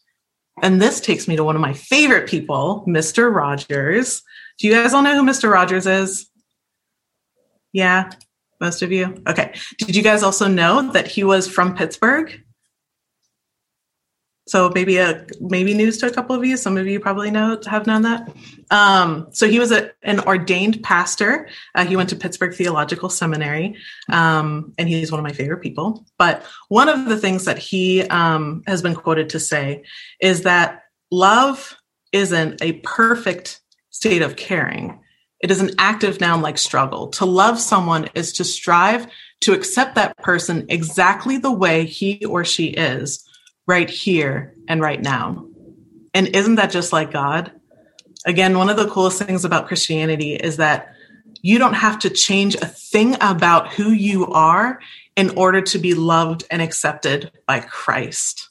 And 0.63 0.81
this 0.81 1.01
takes 1.01 1.27
me 1.27 1.37
to 1.37 1.45
one 1.45 1.57
of 1.57 1.61
my 1.61 1.73
favorite 1.73 2.29
people, 2.29 2.85
Mr. 2.87 3.35
Rogers. 3.35 4.23
Do 4.59 4.69
you 4.69 4.73
guys 4.73 4.95
all 4.95 5.03
know 5.03 5.17
who 5.17 5.29
Mr. 5.29 5.51
Rogers 5.51 5.87
is? 5.87 6.31
Yeah. 7.73 8.11
Most 8.61 8.81
of 8.81 8.93
you? 8.93 9.21
Okay. 9.27 9.55
Did 9.79 9.97
you 9.97 10.03
guys 10.03 10.23
also 10.23 10.47
know 10.47 10.93
that 10.93 11.09
he 11.09 11.25
was 11.25 11.49
from 11.49 11.75
Pittsburgh? 11.75 12.41
So 14.47 14.71
maybe 14.75 14.97
a 14.99 15.25
maybe 15.41 15.73
news 15.73 15.99
to 15.99 16.07
a 16.07 16.11
couple 16.11 16.35
of 16.35 16.45
you. 16.45 16.57
Some 16.57 16.77
of 16.77 16.87
you 16.87 16.99
probably 16.99 17.31
know 17.31 17.61
have 17.67 17.87
known 17.87 18.03
that. 18.03 18.29
Um, 18.71 19.29
so 19.31 19.49
he 19.49 19.61
was 19.61 19.71
a, 19.71 19.93
an 20.03 20.19
ordained 20.21 20.83
pastor. 20.83 21.49
Uh, 21.75 21.85
he 21.85 21.95
went 21.95 22.09
to 22.09 22.17
Pittsburgh 22.17 22.53
Theological 22.53 23.09
Seminary, 23.09 23.77
um, 24.11 24.75
and 24.79 24.89
he's 24.89 25.13
one 25.13 25.21
of 25.21 25.25
my 25.25 25.33
favorite 25.33 25.61
people. 25.61 26.05
But 26.19 26.45
one 26.69 26.89
of 26.89 27.09
the 27.09 27.17
things 27.17 27.45
that 27.45 27.59
he 27.59 28.03
um, 28.03 28.65
has 28.67 28.83
been 28.83 28.97
quoted 28.97 29.31
to 29.31 29.41
say 29.41 29.85
is 30.21 30.43
that 30.43 30.83
love 31.13 31.77
isn't 32.11 32.61
a 32.63 32.73
perfect 32.81 33.61
state 33.91 34.23
of 34.23 34.35
caring. 34.35 34.99
It 35.41 35.53
is 35.53 35.61
an 35.61 35.71
active 35.79 36.21
noun 36.21 36.43
like 36.43 36.59
struggle. 36.59 37.09
To 37.11 37.25
love 37.25 37.61
someone 37.61 38.09
is 38.15 38.33
to 38.35 38.45
strive 38.45 39.07
to 39.43 39.53
accept 39.53 39.97
that 39.97 40.17
person 40.19 40.67
exactly 40.69 41.37
the 41.37 41.53
way 41.53 41.85
he 41.85 42.25
or 42.25 42.45
she 42.45 42.67
is 42.67 43.25
right 43.67 43.89
here 43.89 44.55
and 44.69 44.81
right 44.81 45.01
now. 45.01 45.47
And 46.15 46.29
isn't 46.29 46.57
that 46.57 46.71
just 46.71 46.93
like 46.93 47.11
God? 47.11 47.53
Again, 48.27 48.57
one 48.57 48.71
of 48.71 48.77
the 48.77 48.89
coolest 48.89 49.23
things 49.23 49.45
about 49.45 49.67
Christianity 49.67 50.35
is 50.35 50.59
that 50.59 50.95
you 51.43 51.59
don't 51.59 51.75
have 51.75 51.99
to 52.01 52.11
change 52.11 52.55
a 52.55 52.67
thing 52.67 53.17
about 53.21 53.73
who 53.73 53.91
you 53.91 54.27
are 54.29 54.79
in 55.17 55.31
order 55.31 55.61
to 55.61 55.79
be 55.79 55.95
loved 55.95 56.45
and 56.51 56.63
accepted 56.63 57.33
by 57.47 57.61
Christ. 57.61 58.49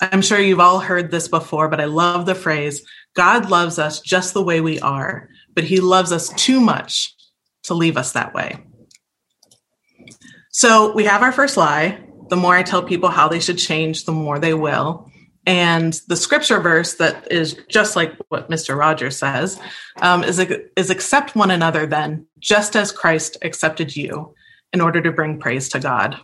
I'm 0.00 0.22
sure 0.22 0.38
you've 0.38 0.60
all 0.60 0.80
heard 0.80 1.10
this 1.10 1.28
before, 1.28 1.68
but 1.68 1.80
I 1.80 1.84
love 1.84 2.26
the 2.26 2.34
phrase 2.34 2.82
God 3.14 3.50
loves 3.50 3.78
us 3.78 4.00
just 4.00 4.34
the 4.34 4.42
way 4.42 4.60
we 4.60 4.78
are, 4.80 5.28
but 5.54 5.64
he 5.64 5.80
loves 5.80 6.12
us 6.12 6.28
too 6.34 6.60
much 6.60 7.14
to 7.64 7.74
leave 7.74 7.96
us 7.96 8.12
that 8.12 8.34
way. 8.34 8.58
So 10.50 10.92
we 10.92 11.04
have 11.04 11.22
our 11.22 11.32
first 11.32 11.56
lie 11.56 11.98
the 12.28 12.36
more 12.36 12.54
I 12.54 12.62
tell 12.62 12.82
people 12.82 13.08
how 13.08 13.28
they 13.28 13.40
should 13.40 13.58
change, 13.58 14.04
the 14.04 14.12
more 14.12 14.38
they 14.38 14.54
will. 14.54 15.10
And 15.46 15.92
the 16.08 16.16
scripture 16.16 16.58
verse 16.58 16.94
that 16.94 17.30
is 17.30 17.56
just 17.68 17.94
like 17.94 18.12
what 18.28 18.50
Mr. 18.50 18.76
Rogers 18.76 19.16
says 19.16 19.60
um, 20.02 20.24
is, 20.24 20.40
is 20.76 20.90
accept 20.90 21.36
one 21.36 21.52
another 21.52 21.86
then, 21.86 22.26
just 22.40 22.74
as 22.74 22.90
Christ 22.90 23.36
accepted 23.42 23.94
you 23.94 24.34
in 24.72 24.80
order 24.80 25.00
to 25.00 25.12
bring 25.12 25.38
praise 25.38 25.68
to 25.68 25.78
God. 25.78 26.18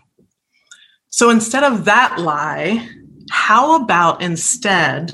So 1.09 1.31
instead 1.31 1.63
of 1.63 1.85
that 1.85 2.19
lie, 2.19 2.89
how 3.31 3.83
about 3.83 4.23
instead, 4.23 5.11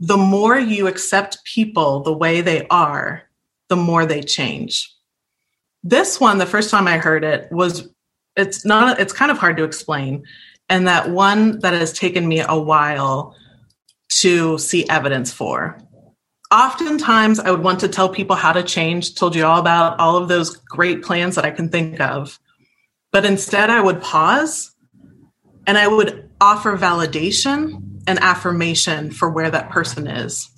the 0.00 0.16
more 0.16 0.58
you 0.58 0.88
accept 0.88 1.44
people 1.44 2.02
the 2.02 2.12
way 2.12 2.40
they 2.40 2.66
are, 2.68 3.22
the 3.68 3.76
more 3.76 4.04
they 4.04 4.22
change? 4.22 4.92
This 5.84 6.18
one, 6.18 6.38
the 6.38 6.46
first 6.46 6.70
time 6.70 6.88
I 6.88 6.98
heard 6.98 7.24
it, 7.24 7.52
was 7.52 7.93
it's 8.36 8.64
not 8.64 9.00
it's 9.00 9.12
kind 9.12 9.30
of 9.30 9.38
hard 9.38 9.56
to 9.56 9.64
explain. 9.64 10.24
And 10.68 10.86
that 10.86 11.10
one 11.10 11.60
that 11.60 11.74
has 11.74 11.92
taken 11.92 12.26
me 12.26 12.40
a 12.40 12.58
while 12.58 13.36
to 14.20 14.58
see 14.58 14.88
evidence 14.88 15.32
for. 15.32 15.78
Oftentimes 16.52 17.40
i 17.40 17.50
would 17.50 17.62
want 17.62 17.80
to 17.80 17.88
tell 17.88 18.08
people 18.08 18.36
how 18.36 18.52
to 18.52 18.62
change 18.62 19.14
told 19.14 19.34
you 19.34 19.44
all 19.44 19.58
about 19.58 19.98
all 19.98 20.16
of 20.16 20.28
those 20.28 20.56
great 20.56 21.02
plans 21.02 21.34
that 21.36 21.44
i 21.44 21.50
can 21.50 21.68
think 21.68 22.00
of. 22.00 22.38
But 23.12 23.24
instead 23.24 23.70
i 23.70 23.80
would 23.80 24.02
pause 24.02 24.74
and 25.66 25.78
i 25.78 25.86
would 25.86 26.30
offer 26.40 26.76
validation 26.76 27.82
and 28.06 28.18
affirmation 28.18 29.10
for 29.10 29.30
where 29.30 29.50
that 29.50 29.70
person 29.70 30.06
is. 30.06 30.50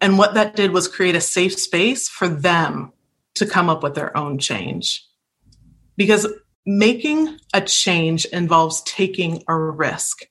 And 0.00 0.18
what 0.18 0.34
that 0.34 0.56
did 0.56 0.72
was 0.72 0.88
create 0.88 1.16
a 1.16 1.20
safe 1.20 1.58
space 1.58 2.08
for 2.08 2.28
them 2.28 2.92
to 3.34 3.46
come 3.46 3.68
up 3.68 3.82
with 3.82 3.94
their 3.94 4.16
own 4.16 4.38
change. 4.38 5.04
Because 5.96 6.26
making 6.68 7.38
a 7.54 7.62
change 7.62 8.26
involves 8.26 8.82
taking 8.82 9.42
a 9.48 9.56
risk. 9.56 10.26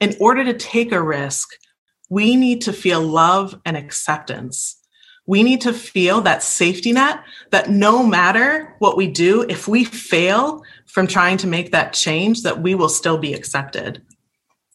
In 0.00 0.16
order 0.18 0.44
to 0.44 0.52
take 0.52 0.90
a 0.90 1.00
risk, 1.00 1.48
we 2.10 2.34
need 2.34 2.62
to 2.62 2.72
feel 2.72 3.00
love 3.00 3.60
and 3.64 3.76
acceptance. 3.76 4.82
We 5.28 5.44
need 5.44 5.60
to 5.60 5.72
feel 5.72 6.22
that 6.22 6.42
safety 6.42 6.90
net 6.90 7.20
that 7.52 7.70
no 7.70 8.04
matter 8.04 8.74
what 8.80 8.96
we 8.96 9.06
do, 9.06 9.46
if 9.48 9.68
we 9.68 9.84
fail 9.84 10.64
from 10.86 11.06
trying 11.06 11.36
to 11.38 11.46
make 11.46 11.70
that 11.70 11.92
change, 11.92 12.42
that 12.42 12.60
we 12.60 12.74
will 12.74 12.88
still 12.88 13.16
be 13.16 13.32
accepted. 13.32 14.02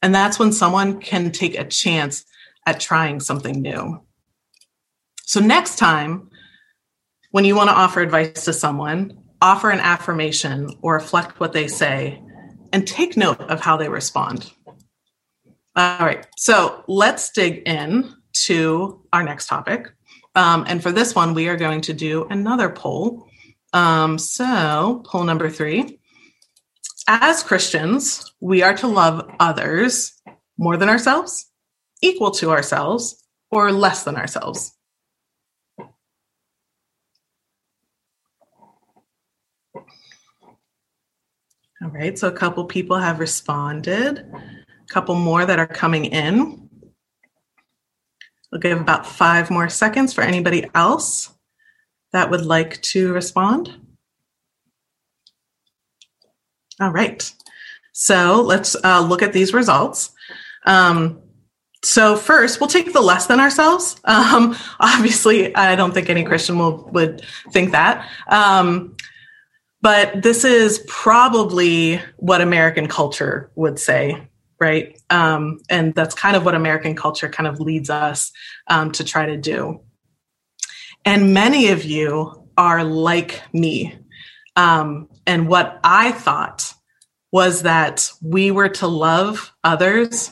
And 0.02 0.16
that's 0.16 0.40
when 0.40 0.54
someone 0.54 1.02
can 1.02 1.32
take 1.32 1.60
a 1.60 1.68
chance 1.68 2.24
at 2.66 2.80
trying 2.80 3.20
something 3.20 3.62
new. 3.62 4.02
So 5.26 5.42
next 5.42 5.78
time, 5.78 6.30
when 7.32 7.44
you 7.44 7.56
want 7.56 7.70
to 7.70 7.76
offer 7.76 8.00
advice 8.00 8.46
to 8.46 8.54
someone, 8.54 9.21
offer 9.42 9.70
an 9.70 9.80
affirmation 9.80 10.70
or 10.82 10.94
reflect 10.94 11.40
what 11.40 11.54
they 11.54 11.68
say, 11.68 12.22
and 12.72 12.88
take 12.88 13.18
note 13.18 13.42
of 13.42 13.60
how 13.60 13.76
they 13.76 13.90
respond. 13.90 14.52
All 15.76 16.00
right, 16.00 16.26
so 16.38 16.84
let's 16.88 17.32
dig 17.32 17.64
in 17.68 18.14
to 18.34 19.02
our 19.12 19.24
next 19.24 19.48
topic. 19.48 19.88
Um, 20.36 20.66
and 20.68 20.82
for 20.82 20.92
this 20.92 21.16
one, 21.16 21.34
we 21.34 21.50
are 21.50 21.58
going 21.58 21.82
to 21.82 21.94
do 21.94 22.26
another 22.30 22.70
poll. 22.70 23.28
Um, 23.74 24.18
so, 24.18 25.04
poll 25.06 25.24
number 25.24 25.50
three. 25.50 26.00
As 27.08 27.44
Christians, 27.44 28.34
we 28.40 28.62
are 28.62 28.76
to 28.78 28.88
love 28.88 29.30
others 29.40 30.14
more 30.58 30.78
than 30.78 30.90
ourselves, 30.90 31.50
equal 32.02 32.32
to 32.32 32.52
ourselves, 32.52 33.22
or 33.50 33.72
less 33.72 34.04
than 34.04 34.16
ourselves. 34.16 34.72
All 41.84 41.90
right, 41.90 42.18
so 42.18 42.28
a 42.28 42.32
couple 42.32 42.64
people 42.66 43.00
have 43.00 43.20
responded, 43.20 44.20
a 44.20 44.94
couple 44.94 45.16
more 45.16 45.48
that 45.48 45.58
are 45.58 45.66
coming 45.66 46.06
in. 46.06 46.70
We'll 48.52 48.62
give 48.62 48.80
about 48.80 49.08
five 49.08 49.50
more 49.50 49.68
seconds 49.68 50.14
for 50.14 50.22
anybody 50.22 50.70
else 50.76 51.32
that 52.14 52.30
would 52.30 52.46
like 52.46 52.80
to 52.84 53.14
respond. 53.14 53.74
All 56.80 56.92
right, 56.92 57.34
so 57.94 58.44
let's 58.44 58.76
uh, 58.84 59.02
look 59.02 59.24
at 59.24 59.34
these 59.34 59.52
results. 59.52 60.12
Um, 60.68 61.20
so 61.84 62.16
first, 62.16 62.60
we'll 62.60 62.70
take 62.70 62.94
the 62.94 63.02
less 63.02 63.26
than 63.26 63.40
ourselves. 63.40 64.00
Um, 64.06 64.56
obviously, 64.80 65.56
I 65.56 65.76
don't 65.76 65.96
think 65.96 66.12
any 66.12 66.24
Christian 66.26 66.60
will 66.60 66.88
would 66.94 67.26
think 67.52 67.72
that. 67.72 68.08
Um, 68.28 68.96
but 69.82 70.22
this 70.22 70.44
is 70.44 70.84
probably 70.88 71.98
what 72.18 72.42
American 72.42 72.88
culture 72.88 73.52
would 73.56 73.80
say, 73.80 74.28
right? 74.60 75.00
Um, 75.10 75.60
and 75.70 75.96
that's 75.96 76.16
kind 76.16 76.36
of 76.36 76.46
what 76.46 76.56
American 76.56 76.96
culture 76.96 77.30
kind 77.30 77.48
of 77.48 77.60
leads 77.60 77.90
us 77.90 78.32
um, 78.68 78.92
to 78.94 79.04
try 79.04 79.26
to 79.26 79.38
do. 79.38 79.82
And 81.04 81.34
many 81.34 81.70
of 81.70 81.84
you 81.84 82.48
are 82.58 82.84
like 82.84 83.42
me. 83.54 83.98
Um, 84.56 85.10
and 85.26 85.48
what 85.48 85.80
I 85.84 86.12
thought 86.12 86.74
was 87.32 87.64
that 87.64 88.12
we 88.22 88.52
were 88.52 88.70
to 88.70 88.88
love 88.88 89.54
others 89.64 90.32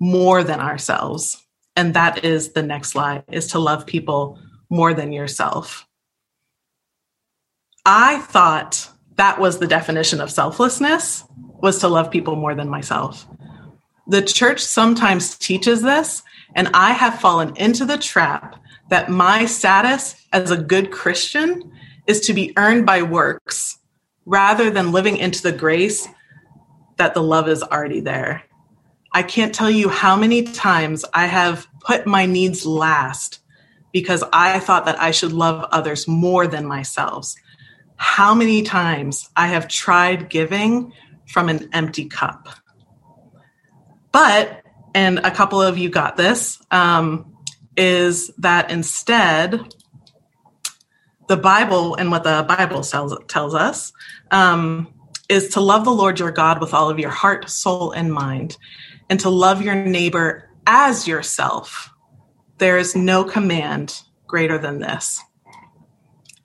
more 0.00 0.42
than 0.42 0.58
ourselves. 0.58 1.44
And 1.76 1.94
that 1.94 2.24
is 2.24 2.52
the 2.52 2.62
next 2.62 2.94
lie 2.94 3.22
is 3.30 3.48
to 3.48 3.58
love 3.58 3.86
people 3.86 4.38
more 4.70 4.94
than 4.94 5.12
yourself. 5.12 5.86
I 7.84 8.18
thought 8.18 8.88
that 9.16 9.40
was 9.40 9.58
the 9.58 9.66
definition 9.66 10.20
of 10.20 10.30
selflessness 10.30 11.24
was 11.60 11.78
to 11.80 11.88
love 11.88 12.10
people 12.10 12.36
more 12.36 12.54
than 12.54 12.68
myself. 12.68 13.26
The 14.06 14.22
church 14.22 14.60
sometimes 14.60 15.36
teaches 15.36 15.82
this, 15.82 16.22
and 16.54 16.68
I 16.74 16.92
have 16.92 17.20
fallen 17.20 17.56
into 17.56 17.84
the 17.84 17.98
trap 17.98 18.56
that 18.88 19.08
my 19.08 19.46
status 19.46 20.16
as 20.32 20.50
a 20.50 20.56
good 20.56 20.90
Christian 20.90 21.72
is 22.06 22.20
to 22.22 22.34
be 22.34 22.52
earned 22.56 22.86
by 22.86 23.02
works 23.02 23.78
rather 24.26 24.70
than 24.70 24.92
living 24.92 25.16
into 25.16 25.42
the 25.42 25.52
grace 25.52 26.08
that 26.96 27.14
the 27.14 27.22
love 27.22 27.48
is 27.48 27.62
already 27.62 28.00
there. 28.00 28.42
I 29.12 29.22
can't 29.22 29.54
tell 29.54 29.70
you 29.70 29.88
how 29.88 30.16
many 30.16 30.42
times 30.42 31.04
I 31.14 31.26
have 31.26 31.66
put 31.80 32.06
my 32.06 32.26
needs 32.26 32.66
last 32.66 33.40
because 33.92 34.22
I 34.32 34.60
thought 34.60 34.86
that 34.86 35.00
I 35.00 35.10
should 35.10 35.32
love 35.32 35.66
others 35.72 36.06
more 36.06 36.46
than 36.46 36.66
myself 36.66 37.34
how 38.02 38.34
many 38.34 38.62
times 38.62 39.28
I 39.36 39.48
have 39.48 39.68
tried 39.68 40.30
giving 40.30 40.94
from 41.28 41.50
an 41.50 41.68
empty 41.74 42.06
cup. 42.06 42.48
But, 44.10 44.62
and 44.94 45.18
a 45.18 45.30
couple 45.30 45.60
of 45.60 45.76
you 45.76 45.90
got 45.90 46.16
this, 46.16 46.58
um, 46.70 47.36
is 47.76 48.28
that 48.38 48.70
instead, 48.70 49.60
the 51.28 51.36
Bible 51.36 51.94
and 51.94 52.10
what 52.10 52.24
the 52.24 52.42
Bible 52.48 52.80
tells, 52.80 53.14
tells 53.28 53.54
us 53.54 53.92
um, 54.30 54.94
is 55.28 55.50
to 55.50 55.60
love 55.60 55.84
the 55.84 55.90
Lord 55.90 56.18
your 56.18 56.32
God 56.32 56.58
with 56.58 56.72
all 56.72 56.88
of 56.88 56.98
your 56.98 57.10
heart, 57.10 57.50
soul, 57.50 57.92
and 57.92 58.10
mind, 58.10 58.56
and 59.10 59.20
to 59.20 59.28
love 59.28 59.60
your 59.60 59.74
neighbor 59.74 60.48
as 60.66 61.06
yourself. 61.06 61.90
There 62.56 62.78
is 62.78 62.96
no 62.96 63.24
command 63.24 64.00
greater 64.26 64.56
than 64.56 64.78
this. 64.78 65.20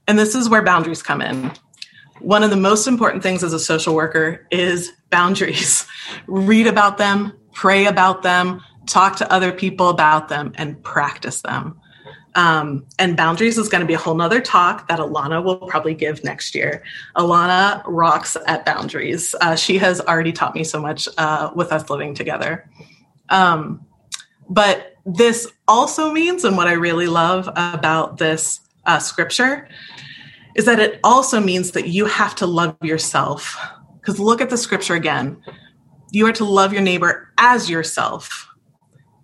And 0.08 0.20
this 0.20 0.36
is 0.36 0.50
where 0.50 0.64
boundaries 0.64 1.02
come 1.02 1.22
in. 1.22 1.52
one 2.20 2.44
of 2.44 2.50
the 2.50 2.56
most 2.56 2.88
important 2.88 3.22
things 3.22 3.44
as 3.44 3.54
a 3.54 3.60
social 3.60 3.94
worker 3.94 4.48
is 4.50 4.92
boundaries. 5.10 5.86
Read 6.28 6.66
about 6.66 6.98
them, 6.98 7.34
pray 7.54 7.86
about 7.86 8.24
them, 8.24 8.62
talk 8.88 9.18
to 9.18 9.32
other 9.32 9.52
people 9.52 9.90
about 9.90 10.30
them, 10.30 10.54
and 10.56 10.82
practice 10.82 11.42
them. 11.42 11.80
Um, 12.36 12.86
and 13.00 13.16
boundaries 13.16 13.58
is 13.58 13.70
going 13.70 13.82
to 13.82 13.88
be 13.88 13.94
a 13.94 13.98
whole 13.98 14.16
nother 14.16 14.42
talk 14.42 14.88
that 14.90 15.00
Alana 15.00 15.44
will 15.44 15.56
probably 15.58 15.94
give 15.94 16.24
next 16.24 16.54
year. 16.54 16.84
Alana 17.16 17.82
rocks 17.86 18.36
at 18.46 18.66
boundaries. 18.66 19.34
Uh, 19.40 19.56
she 19.56 19.78
has 19.78 20.02
already 20.02 20.34
taught 20.34 20.54
me 20.54 20.64
so 20.66 20.82
much 20.82 21.08
uh, 21.18 21.52
with 21.56 21.72
us 21.72 21.90
living 21.90 22.14
together. 22.14 22.70
Um, 23.30 23.86
but 24.50 24.96
this 25.06 25.48
also 25.68 26.12
means, 26.12 26.44
and 26.44 26.58
what 26.58 26.68
I 26.68 26.74
really 26.74 27.08
love 27.08 27.48
about 27.56 28.18
this 28.18 28.60
uh, 28.86 29.00
scripture, 29.00 29.68
is 30.56 30.66
that 30.66 30.80
it 30.80 31.00
also 31.04 31.40
means 31.40 31.72
that 31.72 31.88
you 31.88 32.06
have 32.06 32.36
to 32.36 32.46
love 32.46 32.78
yourself. 32.82 33.58
Because 34.00 34.20
look 34.20 34.42
at 34.42 34.50
the 34.50 34.58
scripture 34.58 34.96
again. 34.96 35.42
You 36.12 36.28
are 36.28 36.34
to 36.34 36.46
love 36.46 36.72
your 36.72 36.82
neighbor 36.82 37.34
as 37.38 37.70
yourself. 37.70 38.48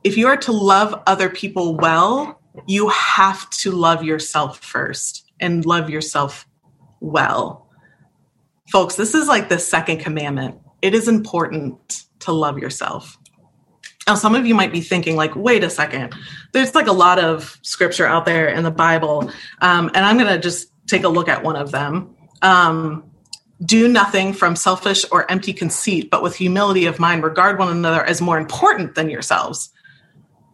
If 0.03 0.17
you 0.17 0.27
are 0.27 0.37
to 0.37 0.51
love 0.51 1.01
other 1.05 1.29
people 1.29 1.75
well, 1.75 2.41
you 2.67 2.89
have 2.89 3.49
to 3.51 3.71
love 3.71 4.03
yourself 4.03 4.59
first 4.59 5.31
and 5.39 5.65
love 5.65 5.89
yourself 5.89 6.47
well. 6.99 7.69
Folks, 8.71 8.95
this 8.95 9.13
is 9.13 9.27
like 9.27 9.49
the 9.49 9.59
second 9.59 9.99
commandment. 9.99 10.57
It 10.81 10.93
is 10.93 11.07
important 11.07 12.05
to 12.19 12.31
love 12.31 12.57
yourself. 12.57 13.17
Now, 14.11 14.15
some 14.15 14.35
of 14.35 14.45
you 14.45 14.53
might 14.53 14.73
be 14.73 14.81
thinking, 14.81 15.15
like, 15.15 15.37
wait 15.37 15.63
a 15.63 15.69
second, 15.69 16.13
there's 16.51 16.75
like 16.75 16.87
a 16.87 16.91
lot 16.91 17.17
of 17.17 17.57
scripture 17.61 18.05
out 18.05 18.25
there 18.25 18.49
in 18.49 18.65
the 18.65 18.69
Bible. 18.69 19.31
Um, 19.61 19.89
and 19.95 20.05
I'm 20.05 20.17
going 20.17 20.27
to 20.27 20.37
just 20.37 20.69
take 20.85 21.05
a 21.05 21.07
look 21.07 21.29
at 21.29 21.43
one 21.43 21.55
of 21.55 21.71
them. 21.71 22.13
Um, 22.41 23.09
do 23.63 23.87
nothing 23.87 24.33
from 24.33 24.57
selfish 24.57 25.05
or 25.13 25.31
empty 25.31 25.53
conceit, 25.53 26.09
but 26.09 26.21
with 26.21 26.35
humility 26.35 26.87
of 26.87 26.99
mind, 26.99 27.23
regard 27.23 27.57
one 27.57 27.69
another 27.69 28.03
as 28.03 28.19
more 28.19 28.37
important 28.37 28.95
than 28.95 29.09
yourselves. 29.09 29.69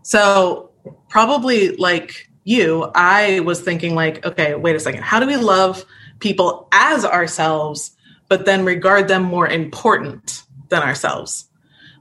So, 0.04 0.70
probably 1.10 1.76
like 1.78 2.30
you, 2.44 2.92
I 2.94 3.40
was 3.40 3.60
thinking, 3.60 3.96
like, 3.96 4.24
okay, 4.24 4.54
wait 4.54 4.76
a 4.76 4.80
second. 4.80 5.02
How 5.02 5.20
do 5.20 5.26
we 5.26 5.36
love 5.36 5.84
people 6.20 6.68
as 6.72 7.04
ourselves, 7.04 7.98
but 8.30 8.46
then 8.46 8.66
regard 8.66 9.08
them 9.08 9.24
more 9.24 9.48
important 9.48 10.44
than 10.70 10.84
ourselves? 10.84 11.50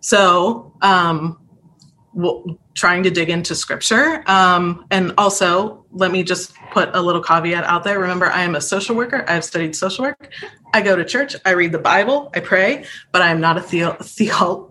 So, 0.03 0.75
um, 0.83 1.41
trying 2.75 3.03
to 3.03 3.11
dig 3.11 3.29
into 3.31 3.55
scripture. 3.55 4.23
Um, 4.27 4.87
and 4.91 5.13
also, 5.19 5.85
let 5.91 6.11
me 6.11 6.23
just 6.23 6.55
put 6.71 6.91
a 6.95 7.01
little 7.01 7.23
caveat 7.23 7.65
out 7.65 7.85
there. 7.85 7.99
Remember, 7.99 8.27
I 8.27 8.43
am 8.43 8.55
a 8.55 8.61
social 8.61 8.97
worker. 8.97 9.25
I've 9.29 9.45
studied 9.45 9.77
social 9.77 10.05
work. 10.05 10.33
I 10.73 10.83
go 10.83 10.97
to 10.97 11.05
church. 11.05 11.37
I 11.45 11.51
read 11.51 11.73
the 11.73 11.79
Bible. 11.79 12.31
I 12.35 12.41
pray, 12.41 12.85
but 13.13 13.23
I 13.23 13.31
am 13.31 13.41
not 13.41 13.57
a 13.57 13.61
theo- 13.61 13.95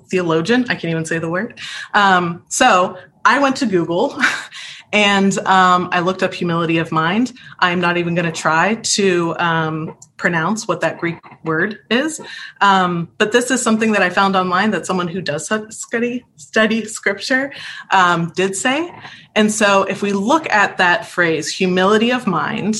theologian. 0.09 0.63
I 0.63 0.75
can't 0.75 0.85
even 0.85 1.05
say 1.05 1.19
the 1.19 1.29
word. 1.29 1.59
Um, 1.93 2.43
so 2.49 2.97
I 3.25 3.39
went 3.39 3.55
to 3.57 3.65
Google 3.65 4.17
And 4.95 5.37
um, 5.39 5.89
I 5.91 5.99
looked 5.99 6.23
up 6.23 6.33
humility 6.33 6.77
of 6.77 6.89
mind. 6.89 7.33
I'm 7.59 7.81
not 7.81 7.97
even 7.97 8.15
going 8.15 8.31
to 8.31 8.31
try 8.31 8.75
to 8.75 9.35
um, 9.39 9.97
pronounce 10.15 10.69
what 10.69 10.79
that 10.79 10.99
Greek 10.99 11.17
word 11.43 11.79
is. 11.91 12.21
Um, 12.61 13.11
but 13.17 13.33
this 13.33 13.51
is 13.51 13.61
something 13.61 13.91
that 13.91 14.01
I 14.01 14.09
found 14.09 14.37
online 14.37 14.71
that 14.71 14.85
someone 14.85 15.09
who 15.09 15.19
does 15.19 15.51
study 15.69 16.23
study 16.37 16.85
scripture 16.85 17.51
um, 17.91 18.31
did 18.37 18.55
say. 18.55 18.89
And 19.35 19.51
so, 19.51 19.83
if 19.83 20.01
we 20.01 20.13
look 20.13 20.49
at 20.49 20.77
that 20.77 21.05
phrase, 21.05 21.49
humility 21.49 22.13
of 22.13 22.25
mind, 22.25 22.77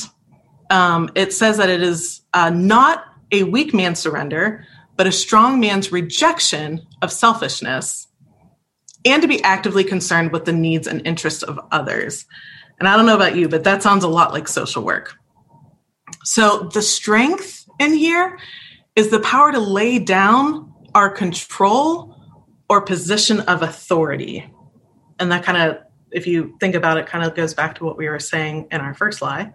um, 0.69 1.09
it 1.15 1.33
says 1.33 1.57
that 1.57 1.67
it 1.67 1.81
is 1.81 2.21
uh, 2.33 2.49
not 2.49 3.03
a 3.33 3.43
weak 3.43 3.73
man's 3.73 3.99
surrender, 3.99 4.65
but 4.95 5.05
a 5.05 5.11
strong 5.11 5.59
man's 5.59 5.91
rejection 5.91 6.87
of 7.01 7.11
selfishness 7.11 8.07
and 9.05 9.21
to 9.21 9.27
be 9.27 9.43
actively 9.43 9.83
concerned 9.83 10.31
with 10.31 10.45
the 10.45 10.53
needs 10.53 10.87
and 10.87 11.05
interests 11.05 11.43
of 11.43 11.59
others. 11.71 12.25
And 12.79 12.89
I 12.89 12.97
don't 12.97 13.05
know 13.05 13.15
about 13.15 13.35
you, 13.35 13.47
but 13.47 13.63
that 13.63 13.83
sounds 13.83 14.03
a 14.03 14.09
lot 14.09 14.33
like 14.33 14.47
social 14.47 14.83
work. 14.83 15.15
So 16.23 16.69
the 16.73 16.81
strength 16.81 17.67
in 17.79 17.93
here 17.93 18.37
is 18.95 19.09
the 19.09 19.19
power 19.19 19.51
to 19.51 19.59
lay 19.59 19.99
down 19.99 20.73
our 20.93 21.09
control 21.09 22.15
or 22.69 22.81
position 22.81 23.41
of 23.41 23.61
authority. 23.61 24.49
And 25.19 25.31
that 25.31 25.43
kind 25.43 25.57
of, 25.57 25.77
if 26.11 26.25
you 26.25 26.57
think 26.59 26.75
about 26.75 26.97
it, 26.97 27.05
kind 27.05 27.25
of 27.25 27.35
goes 27.35 27.53
back 27.53 27.75
to 27.75 27.85
what 27.85 27.97
we 27.97 28.09
were 28.09 28.19
saying 28.19 28.67
in 28.71 28.81
our 28.81 28.93
first 28.93 29.21
lie. 29.21 29.53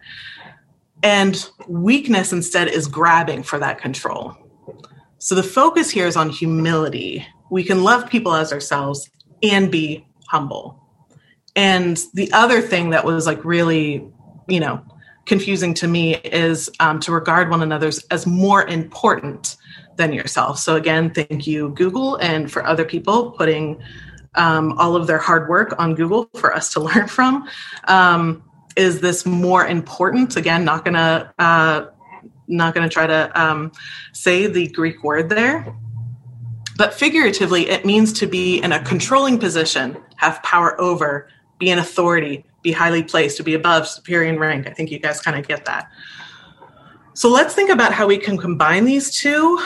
And 1.03 1.45
weakness 1.67 2.33
instead 2.33 2.69
is 2.69 2.87
grabbing 2.87 3.43
for 3.43 3.59
that 3.59 3.81
control. 3.81 4.37
So 5.19 5.35
the 5.35 5.43
focus 5.43 5.91
here 5.91 6.07
is 6.07 6.17
on 6.17 6.31
humility. 6.31 7.27
We 7.51 7.65
can 7.65 7.83
love 7.83 8.09
people 8.09 8.35
as 8.35 8.53
ourselves 8.53 9.11
and 9.43 9.71
be 9.71 10.07
humble. 10.29 10.81
And 11.57 12.01
the 12.15 12.33
other 12.33 12.61
thing 12.61 12.91
that 12.91 13.05
was 13.05 13.27
like 13.27 13.45
really, 13.45 14.07
you 14.49 14.61
know, 14.61 14.83
confusing 15.27 15.75
to 15.75 15.89
me 15.89 16.17
is 16.17 16.71
um, 16.81 17.01
to 17.01 17.13
regard 17.13 17.51
one 17.51 17.63
another 17.63 17.91
as 18.11 18.27
more 18.27 18.67
important 18.67 19.57
than 19.97 20.13
yourself. 20.13 20.59
So 20.59 20.77
again, 20.77 21.11
thank 21.13 21.47
you, 21.47 21.71
Google, 21.71 22.17
and 22.17 22.51
for 22.51 22.65
other 22.65 22.85
people 22.85 23.33
putting 23.33 23.81
um, 24.35 24.73
all 24.79 24.97
of 24.97 25.07
their 25.07 25.19
hard 25.19 25.49
work 25.49 25.75
on 25.79 25.95
Google 25.95 26.31
for 26.37 26.55
us 26.55 26.73
to 26.73 26.81
learn 26.89 27.09
from. 27.09 27.49
Um, 27.85 28.43
is 28.77 29.01
this 29.01 29.27
more 29.27 29.67
important? 29.67 30.37
Again, 30.37 30.65
not 30.65 30.85
gonna 30.85 31.33
uh, 31.39 31.87
not 32.47 32.75
gonna 32.75 32.89
try 32.89 33.07
to 33.07 33.41
um, 33.41 33.73
say 34.13 34.47
the 34.47 34.69
Greek 34.69 35.03
word 35.03 35.29
there. 35.29 35.75
But 36.77 36.95
figuratively, 36.95 37.69
it 37.69 37.85
means 37.85 38.13
to 38.15 38.27
be 38.27 38.59
in 38.59 38.73
a 38.73 38.83
controlling 38.83 39.39
position, 39.39 39.97
have 40.17 40.43
power 40.43 40.81
over, 40.81 41.29
be 41.59 41.71
an 41.71 41.79
authority, 41.79 42.45
be 42.63 42.73
highly 42.73 43.03
placed, 43.03 43.37
to 43.39 43.43
be 43.43 43.55
above, 43.55 43.87
superior 43.87 44.29
in 44.29 44.39
rank. 44.39 44.67
I 44.67 44.71
think 44.71 44.91
you 44.91 44.99
guys 44.99 45.21
kind 45.21 45.39
of 45.39 45.47
get 45.47 45.65
that. 45.67 45.91
So 47.15 47.29
let's 47.29 47.55
think 47.55 47.71
about 47.71 47.93
how 47.93 48.07
we 48.07 48.17
can 48.17 48.39
combine 48.39 48.85
these 48.85 49.15
two, 49.15 49.61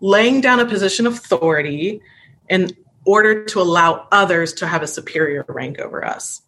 laying 0.00 0.40
down 0.40 0.60
a 0.60 0.66
position 0.66 1.06
of 1.06 1.14
authority 1.14 2.00
in 2.48 2.70
order 3.04 3.44
to 3.44 3.60
allow 3.60 4.08
others 4.10 4.52
to 4.54 4.66
have 4.66 4.82
a 4.82 4.86
superior 4.86 5.44
rank 5.48 5.78
over 5.78 6.04
us. 6.04 6.42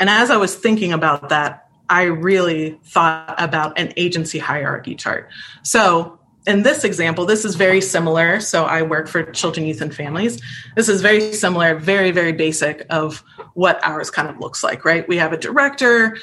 And 0.00 0.08
as 0.08 0.30
I 0.30 0.36
was 0.36 0.54
thinking 0.54 0.92
about 0.92 1.28
that, 1.28 1.68
I 1.88 2.04
really 2.04 2.80
thought 2.84 3.34
about 3.38 3.78
an 3.78 3.92
agency 3.96 4.38
hierarchy 4.38 4.94
chart. 4.94 5.30
So 5.62 6.18
in 6.46 6.62
this 6.62 6.84
example, 6.84 7.26
this 7.26 7.44
is 7.44 7.54
very 7.56 7.80
similar. 7.80 8.40
So 8.40 8.64
I 8.64 8.82
work 8.82 9.08
for 9.08 9.22
children, 9.24 9.66
youth, 9.66 9.80
and 9.80 9.94
families. 9.94 10.40
This 10.76 10.88
is 10.88 11.02
very 11.02 11.32
similar, 11.32 11.76
very, 11.76 12.10
very 12.10 12.32
basic 12.32 12.86
of 12.90 13.22
what 13.54 13.82
ours 13.82 14.10
kind 14.10 14.28
of 14.28 14.38
looks 14.38 14.62
like, 14.62 14.84
right? 14.84 15.06
We 15.08 15.16
have 15.16 15.32
a 15.32 15.36
director, 15.36 16.16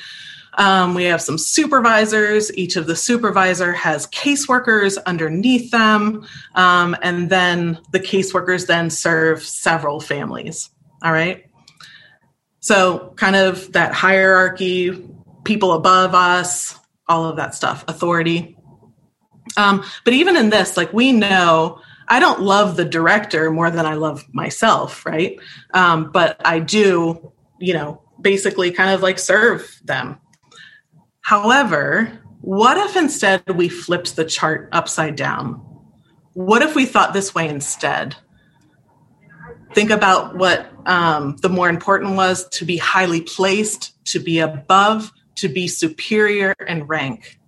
um, 0.55 0.93
we 0.93 1.05
have 1.05 1.21
some 1.21 1.37
supervisors. 1.37 2.55
Each 2.55 2.75
of 2.75 2.85
the 2.85 2.95
supervisor 2.95 3.73
has 3.73 4.07
caseworkers 4.07 4.97
underneath 5.05 5.71
them, 5.71 6.27
um, 6.55 6.95
and 7.01 7.29
then 7.29 7.79
the 7.91 7.99
caseworkers 7.99 8.67
then 8.67 8.89
serve 8.89 9.43
several 9.43 9.99
families. 9.99 10.69
All 11.01 11.11
right. 11.11 11.45
So 12.59 13.13
kind 13.17 13.35
of 13.35 13.73
that 13.73 13.93
hierarchy, 13.93 15.05
people 15.43 15.73
above 15.73 16.13
us, 16.15 16.77
all 17.07 17.25
of 17.25 17.37
that 17.37 17.55
stuff, 17.55 17.83
authority. 17.87 18.57
Um, 19.57 19.83
but 20.03 20.13
even 20.13 20.35
in 20.35 20.49
this, 20.49 20.77
like 20.77 20.93
we 20.93 21.11
know, 21.11 21.81
I 22.07 22.19
don't 22.19 22.41
love 22.41 22.75
the 22.75 22.85
director 22.85 23.49
more 23.51 23.71
than 23.71 23.85
I 23.85 23.93
love 23.93 24.25
myself, 24.33 25.05
right? 25.05 25.39
Um, 25.73 26.11
but 26.11 26.41
I 26.45 26.59
do, 26.59 27.31
you 27.59 27.73
know, 27.73 28.01
basically 28.19 28.71
kind 28.71 28.91
of 28.91 29.01
like 29.01 29.19
serve 29.19 29.79
them. 29.83 30.19
However, 31.21 32.19
what 32.41 32.77
if 32.77 32.97
instead 32.97 33.49
we 33.55 33.69
flipped 33.69 34.15
the 34.15 34.25
chart 34.25 34.69
upside 34.71 35.15
down? 35.15 35.53
What 36.33 36.61
if 36.61 36.75
we 36.75 36.85
thought 36.85 37.13
this 37.13 37.33
way 37.33 37.47
instead? 37.47 38.15
Think 39.73 39.89
about 39.89 40.35
what 40.35 40.69
um, 40.85 41.37
the 41.37 41.49
more 41.49 41.69
important 41.69 42.15
was 42.15 42.47
to 42.49 42.65
be 42.65 42.77
highly 42.77 43.21
placed, 43.21 44.03
to 44.07 44.19
be 44.19 44.39
above, 44.39 45.11
to 45.35 45.47
be 45.47 45.67
superior 45.67 46.53
in 46.67 46.83
rank. 46.83 47.39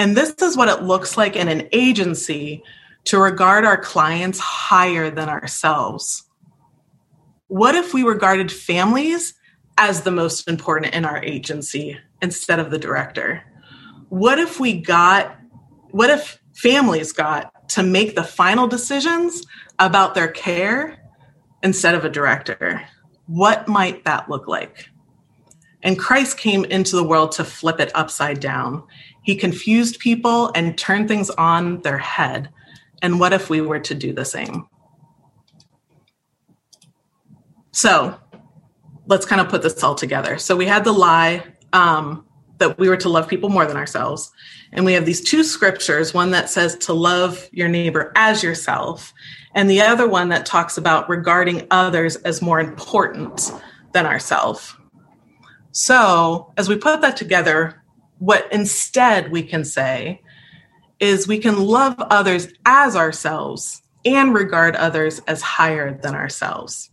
And 0.00 0.16
this 0.16 0.32
is 0.40 0.56
what 0.56 0.70
it 0.70 0.82
looks 0.82 1.18
like 1.18 1.36
in 1.36 1.46
an 1.48 1.68
agency 1.72 2.62
to 3.04 3.18
regard 3.18 3.66
our 3.66 3.76
clients 3.76 4.38
higher 4.38 5.10
than 5.10 5.28
ourselves. 5.28 6.24
What 7.48 7.74
if 7.74 7.92
we 7.92 8.02
regarded 8.02 8.50
families 8.50 9.34
as 9.76 10.00
the 10.00 10.10
most 10.10 10.48
important 10.48 10.94
in 10.94 11.04
our 11.04 11.22
agency 11.22 11.98
instead 12.22 12.60
of 12.60 12.70
the 12.70 12.78
director? 12.78 13.42
What 14.08 14.38
if 14.38 14.58
we 14.58 14.80
got, 14.80 15.38
what 15.90 16.08
if 16.08 16.40
families 16.54 17.12
got 17.12 17.68
to 17.68 17.82
make 17.82 18.14
the 18.14 18.24
final 18.24 18.66
decisions 18.66 19.42
about 19.78 20.14
their 20.14 20.28
care 20.28 21.12
instead 21.62 21.94
of 21.94 22.06
a 22.06 22.10
director? 22.10 22.82
What 23.26 23.68
might 23.68 24.06
that 24.06 24.30
look 24.30 24.48
like? 24.48 24.88
And 25.82 25.98
Christ 25.98 26.36
came 26.36 26.64
into 26.66 26.96
the 26.96 27.04
world 27.04 27.32
to 27.32 27.44
flip 27.44 27.80
it 27.80 27.90
upside 27.94 28.40
down. 28.40 28.82
He 29.22 29.34
confused 29.34 29.98
people 29.98 30.50
and 30.54 30.76
turned 30.76 31.08
things 31.08 31.30
on 31.30 31.80
their 31.82 31.98
head. 31.98 32.50
And 33.02 33.18
what 33.18 33.32
if 33.32 33.48
we 33.48 33.60
were 33.60 33.80
to 33.80 33.94
do 33.94 34.12
the 34.12 34.24
same? 34.24 34.66
So 37.72 38.18
let's 39.06 39.24
kind 39.24 39.40
of 39.40 39.48
put 39.48 39.62
this 39.62 39.82
all 39.82 39.94
together. 39.94 40.38
So 40.38 40.56
we 40.56 40.66
had 40.66 40.84
the 40.84 40.92
lie 40.92 41.44
um, 41.72 42.26
that 42.58 42.78
we 42.78 42.88
were 42.88 42.96
to 42.98 43.08
love 43.08 43.26
people 43.26 43.48
more 43.48 43.66
than 43.66 43.76
ourselves. 43.76 44.30
And 44.72 44.84
we 44.84 44.92
have 44.92 45.06
these 45.06 45.20
two 45.20 45.42
scriptures 45.42 46.14
one 46.14 46.30
that 46.30 46.48
says 46.48 46.76
to 46.78 46.92
love 46.92 47.48
your 47.52 47.68
neighbor 47.68 48.12
as 48.14 48.42
yourself, 48.42 49.12
and 49.54 49.68
the 49.68 49.80
other 49.80 50.08
one 50.08 50.28
that 50.28 50.46
talks 50.46 50.78
about 50.78 51.08
regarding 51.08 51.66
others 51.72 52.16
as 52.16 52.40
more 52.40 52.60
important 52.60 53.50
than 53.92 54.06
ourselves. 54.06 54.76
So, 55.72 56.52
as 56.56 56.68
we 56.68 56.76
put 56.76 57.00
that 57.00 57.16
together, 57.16 57.82
what 58.18 58.52
instead 58.52 59.30
we 59.30 59.42
can 59.42 59.64
say 59.64 60.20
is 60.98 61.28
we 61.28 61.38
can 61.38 61.58
love 61.58 61.96
others 61.98 62.48
as 62.66 62.96
ourselves 62.96 63.82
and 64.04 64.34
regard 64.34 64.76
others 64.76 65.20
as 65.26 65.40
higher 65.40 65.98
than 66.02 66.14
ourselves. 66.14 66.90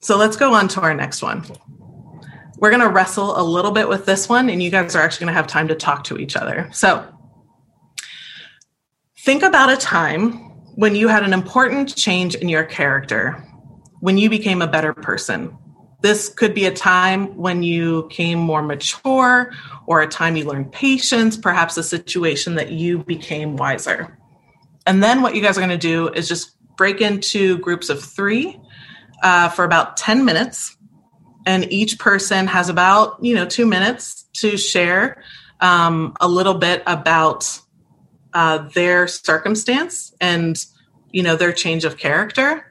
So, 0.00 0.16
let's 0.16 0.36
go 0.36 0.54
on 0.54 0.68
to 0.68 0.80
our 0.80 0.94
next 0.94 1.22
one. 1.22 1.44
We're 2.56 2.70
going 2.70 2.82
to 2.82 2.88
wrestle 2.88 3.38
a 3.38 3.42
little 3.42 3.70
bit 3.70 3.88
with 3.88 4.06
this 4.06 4.28
one, 4.28 4.50
and 4.50 4.62
you 4.62 4.70
guys 4.70 4.96
are 4.96 5.02
actually 5.02 5.26
going 5.26 5.34
to 5.34 5.36
have 5.36 5.46
time 5.46 5.68
to 5.68 5.74
talk 5.74 6.04
to 6.04 6.18
each 6.18 6.34
other. 6.34 6.68
So, 6.72 7.06
think 9.18 9.42
about 9.42 9.70
a 9.70 9.76
time 9.76 10.32
when 10.74 10.94
you 10.94 11.08
had 11.08 11.24
an 11.24 11.32
important 11.32 11.94
change 11.94 12.34
in 12.34 12.48
your 12.48 12.64
character, 12.64 13.44
when 14.00 14.16
you 14.16 14.30
became 14.30 14.62
a 14.62 14.66
better 14.66 14.94
person. 14.94 15.56
This 16.00 16.28
could 16.28 16.54
be 16.54 16.66
a 16.66 16.72
time 16.72 17.36
when 17.36 17.62
you 17.62 18.06
came 18.10 18.38
more 18.38 18.62
mature, 18.62 19.52
or 19.86 20.00
a 20.00 20.06
time 20.06 20.36
you 20.36 20.44
learned 20.44 20.72
patience, 20.72 21.36
perhaps 21.36 21.76
a 21.76 21.82
situation 21.82 22.54
that 22.54 22.70
you 22.70 22.98
became 22.98 23.56
wiser. 23.56 24.16
And 24.86 25.02
then 25.02 25.22
what 25.22 25.34
you 25.34 25.42
guys 25.42 25.58
are 25.58 25.60
going 25.60 25.70
to 25.70 25.76
do 25.76 26.08
is 26.08 26.28
just 26.28 26.56
break 26.76 27.00
into 27.00 27.58
groups 27.58 27.88
of 27.88 28.02
three 28.02 28.60
uh, 29.22 29.48
for 29.48 29.64
about 29.64 29.96
10 29.96 30.24
minutes 30.24 30.76
and 31.48 31.72
each 31.72 31.98
person 31.98 32.46
has 32.46 32.68
about 32.68 33.22
you 33.24 33.34
know 33.34 33.46
two 33.46 33.66
minutes 33.66 34.24
to 34.34 34.56
share 34.56 35.22
um, 35.60 36.14
a 36.20 36.28
little 36.28 36.54
bit 36.54 36.82
about 36.86 37.60
uh, 38.34 38.58
their 38.74 39.08
circumstance 39.08 40.14
and 40.20 40.64
you 41.10 41.22
know 41.22 41.36
their 41.36 41.52
change 41.52 41.84
of 41.84 41.96
character 41.96 42.67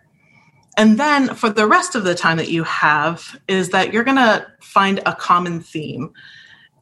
and 0.77 0.99
then 0.99 1.33
for 1.33 1.49
the 1.49 1.67
rest 1.67 1.95
of 1.95 2.03
the 2.03 2.15
time 2.15 2.37
that 2.37 2.49
you 2.49 2.63
have 2.63 3.39
is 3.47 3.69
that 3.69 3.91
you're 3.91 4.03
going 4.03 4.17
to 4.17 4.45
find 4.61 4.99
a 5.05 5.13
common 5.13 5.59
theme 5.59 6.13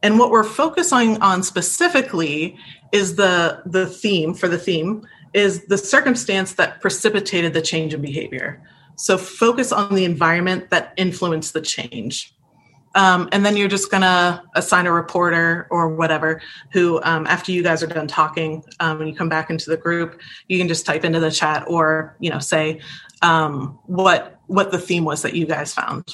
and 0.03 0.19
what 0.19 0.29
we're 0.29 0.43
focusing 0.43 1.19
on 1.21 1.41
specifically 1.41 2.57
is 2.91 3.15
the 3.15 3.61
the 3.65 3.87
theme 3.87 4.33
for 4.33 4.47
the 4.47 4.57
theme 4.59 5.07
is 5.33 5.65
the 5.65 5.77
circumstance 5.77 6.53
that 6.53 6.79
precipitated 6.81 7.53
the 7.53 7.61
change 7.61 7.93
in 7.93 8.01
behavior 8.01 8.61
so 8.95 9.17
focus 9.17 9.71
on 9.71 9.93
the 9.93 10.05
environment 10.05 10.69
that 10.69 10.93
influenced 10.97 11.53
the 11.53 11.61
change. 11.61 12.33
Um, 12.95 13.27
and 13.33 13.45
then 13.45 13.57
you're 13.57 13.67
just 13.67 13.91
going 13.91 14.03
to 14.03 14.41
assign 14.55 14.87
a 14.87 14.91
reporter 14.91 15.67
or 15.69 15.89
whatever 15.89 16.41
who, 16.71 17.01
um, 17.03 17.27
after 17.27 17.51
you 17.51 17.61
guys 17.61 17.83
are 17.83 17.87
done 17.87 18.07
talking 18.07 18.63
um, 18.79 19.01
and 19.01 19.09
you 19.09 19.15
come 19.15 19.27
back 19.27 19.49
into 19.49 19.69
the 19.69 19.75
group, 19.75 20.21
you 20.47 20.57
can 20.57 20.69
just 20.69 20.85
type 20.85 21.03
into 21.03 21.19
the 21.19 21.31
chat 21.31 21.65
or 21.67 22.15
you 22.21 22.29
know 22.29 22.39
say 22.39 22.79
um, 23.25 23.79
what 23.85 24.39
what 24.47 24.71
the 24.71 24.77
theme 24.77 25.03
was 25.03 25.23
that 25.23 25.33
you 25.33 25.45
guys 25.45 25.73
found. 25.73 26.13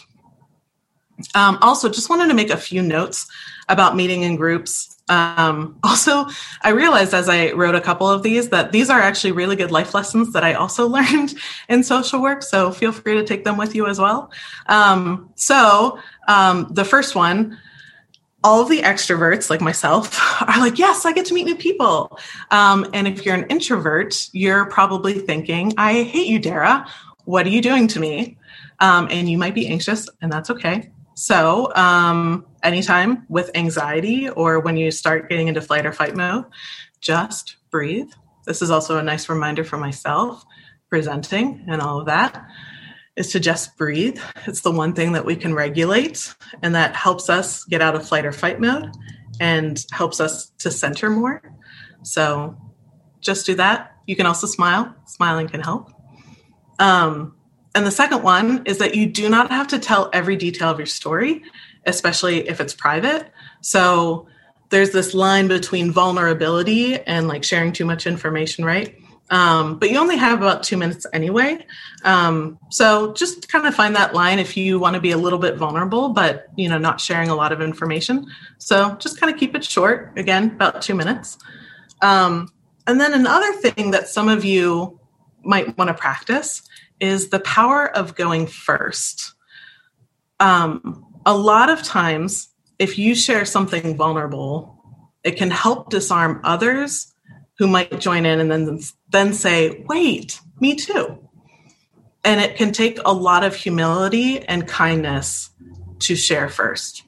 Um, 1.36 1.58
also, 1.62 1.90
just 1.90 2.10
wanted 2.10 2.30
to 2.30 2.34
make 2.34 2.50
a 2.50 2.58
few 2.58 2.82
notes 2.82 3.28
about 3.68 3.96
meeting 3.96 4.24
in 4.24 4.38
groups. 4.38 4.98
Um, 5.10 5.78
also, 5.84 6.26
I 6.62 6.70
realized 6.70 7.14
as 7.14 7.28
I 7.28 7.52
wrote 7.52 7.76
a 7.76 7.82
couple 7.82 8.10
of 8.10 8.24
these 8.24 8.50
that 8.50 8.72
these 8.72 8.90
are 8.90 9.00
actually 9.00 9.34
really 9.34 9.58
good 9.58 9.72
life 9.72 9.94
lessons 9.94 10.32
that 10.34 10.44
I 10.44 10.54
also 10.54 10.88
learned 10.98 11.36
in 11.68 11.84
social 11.84 12.22
work. 12.22 12.44
So 12.44 12.72
feel 12.72 12.94
free 12.94 13.16
to 13.16 13.24
take 13.24 13.44
them 13.44 13.58
with 13.58 13.76
you 13.76 13.88
as 13.88 14.00
well. 14.00 14.32
Um, 14.68 15.30
so 15.36 16.00
um, 16.28 16.68
the 16.72 16.86
first 16.86 17.14
one, 17.14 17.60
all 18.44 18.62
of 18.62 18.70
the 18.70 18.82
extroverts 18.82 19.50
like 19.50 19.62
myself 19.62 20.18
are 20.48 20.60
like, 20.60 20.80
yes, 20.80 21.06
I 21.06 21.14
get 21.14 21.26
to 21.28 21.34
meet 21.34 21.46
new 21.46 21.56
people. 21.56 22.18
Um, 22.50 22.90
and 22.94 23.08
if 23.08 23.26
you're 23.26 23.36
an 23.36 23.46
introvert, 23.50 24.30
you're 24.32 24.66
probably 24.66 25.14
thinking, 25.14 25.74
I 25.78 26.04
hate 26.04 26.28
you, 26.28 26.40
Dara. 26.40 26.88
What 27.26 27.46
are 27.46 27.50
you 27.50 27.62
doing 27.62 27.88
to 27.90 28.00
me? 28.00 28.38
Um, 28.80 29.08
and 29.12 29.30
you 29.30 29.38
might 29.38 29.54
be 29.54 29.68
anxious, 29.68 30.10
and 30.22 30.32
that's 30.32 30.50
okay. 30.50 30.92
So, 31.14 31.72
um, 31.76 32.48
anytime 32.64 33.26
with 33.30 33.52
anxiety 33.54 34.30
or 34.30 34.60
when 34.60 34.76
you 34.76 34.90
start 34.90 35.30
getting 35.30 35.48
into 35.48 35.62
flight 35.62 35.86
or 35.86 35.94
fight 35.94 36.16
mode, 36.16 36.46
just 37.00 37.58
breathe. 37.70 38.10
This 38.46 38.64
is 38.64 38.72
also 38.72 38.98
a 38.98 39.04
nice 39.04 39.30
reminder 39.30 39.64
for 39.64 39.78
myself, 39.78 40.44
presenting 40.90 41.66
and 41.68 41.80
all 41.80 42.00
of 42.00 42.08
that, 42.08 42.44
is 43.16 43.32
to 43.34 43.40
just 43.40 43.78
breathe. 43.78 44.20
It's 44.48 44.62
the 44.62 44.72
one 44.72 44.94
thing 44.94 45.14
that 45.14 45.26
we 45.26 45.36
can 45.36 45.54
regulate, 45.54 46.34
and 46.62 46.76
that 46.76 46.96
helps 46.96 47.30
us 47.30 47.64
get 47.66 47.82
out 47.82 47.96
of 47.96 48.08
flight 48.08 48.26
or 48.26 48.32
fight 48.32 48.60
mode 48.60 48.92
and 49.40 49.84
helps 49.92 50.20
us 50.20 50.52
to 50.60 50.72
center 50.72 51.10
more. 51.10 51.42
So, 52.04 52.58
just 53.20 53.46
do 53.46 53.56
that. 53.56 53.96
You 54.08 54.16
can 54.16 54.26
also 54.26 54.48
smile, 54.48 54.96
smiling 55.06 55.48
can 55.48 55.62
help. 55.62 55.92
Um, 56.80 57.36
and 57.74 57.86
the 57.86 57.92
second 57.92 58.24
one 58.24 58.64
is 58.66 58.80
that 58.80 58.96
you 58.96 59.06
do 59.06 59.30
not 59.30 59.52
have 59.52 59.68
to 59.70 59.80
tell 59.80 60.10
every 60.12 60.36
detail 60.36 60.70
of 60.70 60.80
your 60.80 60.88
story, 60.88 61.44
especially 61.86 62.48
if 62.48 62.60
it's 62.60 62.74
private. 62.74 63.32
So 63.62 64.28
there's 64.70 64.92
this 64.92 65.14
line 65.14 65.48
between 65.48 65.92
vulnerability 65.92 67.00
and 67.00 67.28
like 67.28 67.44
sharing 67.44 67.72
too 67.72 67.86
much 67.86 68.08
information, 68.08 68.66
right? 68.66 68.98
Um, 69.32 69.80
but 69.80 69.90
you 69.90 69.98
only 69.98 70.18
have 70.18 70.42
about 70.42 70.62
two 70.62 70.76
minutes 70.76 71.06
anyway. 71.14 71.66
Um, 72.04 72.60
so 72.70 73.14
just 73.14 73.48
kind 73.48 73.66
of 73.66 73.74
find 73.74 73.96
that 73.96 74.14
line 74.14 74.40
if 74.40 74.58
you 74.58 74.78
want 74.78 74.96
to 74.96 75.02
be 75.02 75.12
a 75.12 75.18
little 75.18 75.40
bit 75.40 75.56
vulnerable, 75.56 76.10
but 76.10 76.48
you 76.58 76.68
know, 76.68 76.78
not 76.78 77.00
sharing 77.00 77.30
a 77.30 77.36
lot 77.36 77.54
of 77.54 77.62
information. 77.62 78.28
So 78.58 78.96
just 78.96 79.20
kind 79.20 79.34
of 79.34 79.40
keep 79.40 79.56
it 79.56 79.64
short. 79.64 80.12
Again, 80.18 80.52
about 80.52 80.82
two 80.82 80.96
minutes. 80.96 81.38
Um, 82.02 82.52
and 82.86 83.00
then 83.00 83.14
another 83.14 83.54
thing 83.54 83.92
that 83.92 84.10
some 84.10 84.28
of 84.28 84.44
you 84.44 85.00
might 85.44 85.78
want 85.78 85.88
to 85.88 85.94
practice 85.94 86.62
is 87.00 87.30
the 87.30 87.40
power 87.40 87.90
of 87.96 88.16
going 88.16 88.48
first. 88.48 89.34
Um, 90.42 91.06
a 91.26 91.36
lot 91.36 91.70
of 91.70 91.84
times, 91.84 92.50
if 92.80 92.98
you 92.98 93.16
share 93.16 93.46
something 93.46 93.96
vulnerable, 93.96 94.78
it 95.24 95.38
can 95.38 95.52
help 95.52 95.90
disarm 95.90 96.42
others 96.44 97.11
who 97.62 97.68
might 97.68 98.00
join 98.00 98.26
in 98.26 98.40
and 98.40 98.50
then 98.50 98.80
then 99.12 99.34
say, 99.34 99.86
"Wait, 99.88 100.42
me 100.60 100.74
too." 100.74 101.20
And 102.24 102.42
it 102.42 102.56
can 102.56 102.72
take 102.72 102.98
a 103.06 103.14
lot 103.14 103.44
of 103.44 103.54
humility 103.54 104.40
and 104.40 104.68
kindness 104.68 105.52
to 106.00 106.16
share 106.16 106.50
first. 106.50 107.04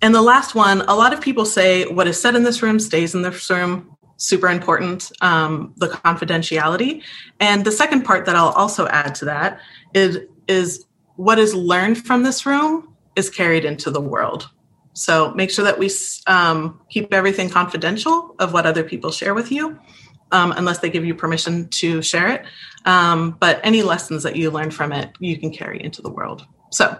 And 0.00 0.14
the 0.14 0.22
last 0.22 0.54
one, 0.54 0.80
a 0.88 0.94
lot 0.94 1.12
of 1.12 1.20
people 1.20 1.44
say 1.44 1.84
what 1.84 2.08
is 2.08 2.18
said 2.18 2.34
in 2.34 2.44
this 2.44 2.62
room 2.62 2.80
stays 2.80 3.14
in 3.14 3.20
this 3.20 3.50
room 3.50 3.94
super 4.16 4.48
important 4.48 5.12
um, 5.20 5.74
the 5.76 5.88
confidentiality 5.88 7.02
and 7.38 7.66
the 7.66 7.70
second 7.70 8.02
part 8.02 8.24
that 8.24 8.34
i'll 8.34 8.56
also 8.62 8.86
add 8.86 9.14
to 9.14 9.26
that 9.26 9.60
is 9.92 10.20
is 10.48 10.86
what 11.16 11.38
is 11.38 11.54
learned 11.54 11.98
from 11.98 12.22
this 12.22 12.46
room 12.46 12.96
is 13.14 13.28
carried 13.28 13.66
into 13.66 13.90
the 13.90 14.00
world 14.00 14.48
so 14.96 15.32
make 15.34 15.50
sure 15.50 15.64
that 15.64 15.78
we 15.78 15.90
um, 16.26 16.80
keep 16.88 17.12
everything 17.12 17.50
confidential 17.50 18.34
of 18.38 18.52
what 18.52 18.66
other 18.66 18.82
people 18.82 19.10
share 19.10 19.34
with 19.34 19.52
you 19.52 19.78
um, 20.32 20.52
unless 20.52 20.78
they 20.78 20.90
give 20.90 21.04
you 21.04 21.14
permission 21.14 21.68
to 21.68 22.02
share 22.02 22.28
it 22.28 22.44
um, 22.84 23.36
but 23.40 23.60
any 23.62 23.82
lessons 23.82 24.22
that 24.22 24.36
you 24.36 24.50
learn 24.50 24.70
from 24.70 24.92
it 24.92 25.10
you 25.20 25.36
can 25.38 25.50
carry 25.50 25.82
into 25.82 26.02
the 26.02 26.10
world 26.10 26.46
so 26.70 26.98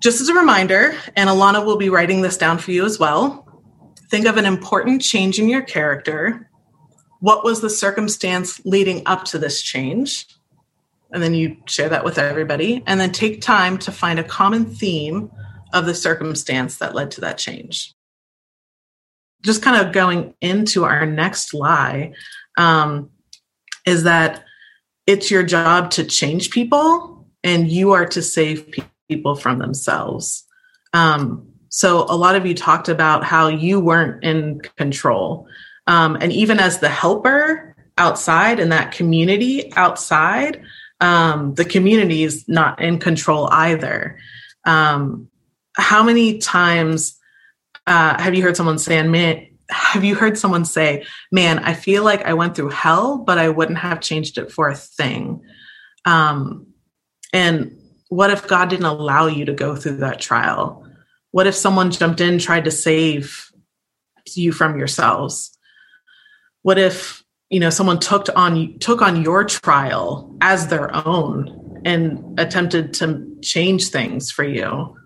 just 0.00 0.20
as 0.20 0.28
a 0.28 0.34
reminder 0.34 0.94
and 1.16 1.30
alana 1.30 1.64
will 1.64 1.76
be 1.76 1.88
writing 1.88 2.22
this 2.22 2.36
down 2.36 2.58
for 2.58 2.70
you 2.72 2.84
as 2.84 2.98
well 2.98 3.46
Think 4.10 4.26
of 4.26 4.36
an 4.36 4.44
important 4.44 5.02
change 5.02 5.38
in 5.38 5.48
your 5.48 5.62
character. 5.62 6.50
What 7.20 7.44
was 7.44 7.60
the 7.60 7.70
circumstance 7.70 8.60
leading 8.64 9.02
up 9.06 9.24
to 9.26 9.38
this 9.38 9.62
change? 9.62 10.26
And 11.12 11.22
then 11.22 11.32
you 11.32 11.58
share 11.66 11.88
that 11.90 12.04
with 12.04 12.18
everybody. 12.18 12.82
And 12.88 12.98
then 12.98 13.12
take 13.12 13.40
time 13.40 13.78
to 13.78 13.92
find 13.92 14.18
a 14.18 14.24
common 14.24 14.66
theme 14.66 15.30
of 15.72 15.86
the 15.86 15.94
circumstance 15.94 16.78
that 16.78 16.94
led 16.94 17.10
to 17.12 17.20
that 17.22 17.38
change. 17.38 17.94
Just 19.42 19.62
kind 19.62 19.84
of 19.84 19.92
going 19.92 20.34
into 20.40 20.84
our 20.84 21.06
next 21.06 21.54
lie 21.54 22.12
um, 22.58 23.10
is 23.86 24.02
that 24.04 24.44
it's 25.06 25.30
your 25.30 25.42
job 25.42 25.90
to 25.92 26.04
change 26.04 26.50
people 26.50 27.26
and 27.42 27.70
you 27.70 27.92
are 27.92 28.06
to 28.06 28.22
save 28.22 28.72
people 29.08 29.34
from 29.34 29.58
themselves. 29.58 30.44
Um, 30.92 31.48
so 31.68 32.04
a 32.08 32.16
lot 32.16 32.36
of 32.36 32.44
you 32.44 32.54
talked 32.54 32.88
about 32.88 33.24
how 33.24 33.48
you 33.48 33.80
weren't 33.80 34.22
in 34.24 34.60
control. 34.76 35.46
Um, 35.86 36.16
and 36.20 36.32
even 36.32 36.58
as 36.58 36.80
the 36.80 36.88
helper 36.90 37.74
outside 37.96 38.60
in 38.60 38.68
that 38.70 38.92
community 38.92 39.72
outside, 39.74 40.62
Um, 41.02 41.54
the 41.54 41.64
community 41.64 42.24
is 42.24 42.44
not 42.46 42.82
in 42.82 42.98
control 42.98 43.48
either. 43.50 44.18
Um, 44.66 45.29
how 45.76 46.02
many 46.02 46.38
times 46.38 47.18
uh, 47.86 48.20
have 48.20 48.34
you 48.34 48.42
heard 48.42 48.56
someone 48.56 48.78
say, 48.78 49.02
man, 49.02 49.46
have 49.70 50.04
you 50.04 50.14
heard 50.14 50.36
someone 50.36 50.64
say, 50.64 51.04
man, 51.30 51.58
I 51.60 51.74
feel 51.74 52.04
like 52.04 52.22
I 52.24 52.34
went 52.34 52.56
through 52.56 52.70
hell, 52.70 53.18
but 53.18 53.38
I 53.38 53.48
wouldn't 53.48 53.78
have 53.78 54.00
changed 54.00 54.38
it 54.38 54.50
for 54.50 54.68
a 54.68 54.74
thing? 54.74 55.42
Um, 56.04 56.66
and 57.32 57.76
what 58.08 58.30
if 58.30 58.48
God 58.48 58.68
didn't 58.70 58.86
allow 58.86 59.26
you 59.26 59.44
to 59.44 59.52
go 59.52 59.76
through 59.76 59.98
that 59.98 60.20
trial? 60.20 60.86
What 61.30 61.46
if 61.46 61.54
someone 61.54 61.92
jumped 61.92 62.20
in, 62.20 62.38
tried 62.38 62.64
to 62.64 62.70
save 62.70 63.50
you 64.34 64.52
from 64.52 64.78
yourselves? 64.78 65.56
What 66.62 66.78
if 66.78 67.24
you 67.48 67.60
know 67.60 67.70
someone 67.70 67.98
took 67.98 68.26
on 68.36 68.78
took 68.78 69.02
on 69.02 69.22
your 69.22 69.44
trial 69.44 70.36
as 70.40 70.68
their 70.68 70.94
own 71.06 71.82
and 71.84 72.38
attempted 72.38 72.94
to 72.94 73.26
change 73.42 73.88
things 73.88 74.30
for 74.30 74.44
you? 74.44 74.96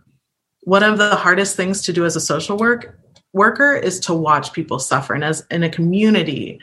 One 0.64 0.82
of 0.82 0.98
the 0.98 1.16
hardest 1.16 1.56
things 1.56 1.82
to 1.82 1.92
do 1.92 2.04
as 2.04 2.16
a 2.16 2.20
social 2.20 2.56
work 2.56 2.98
worker 3.32 3.74
is 3.74 4.00
to 4.00 4.14
watch 4.14 4.52
people 4.52 4.78
suffer, 4.78 5.14
and 5.14 5.24
as 5.24 5.44
in 5.50 5.62
a 5.62 5.68
community, 5.68 6.60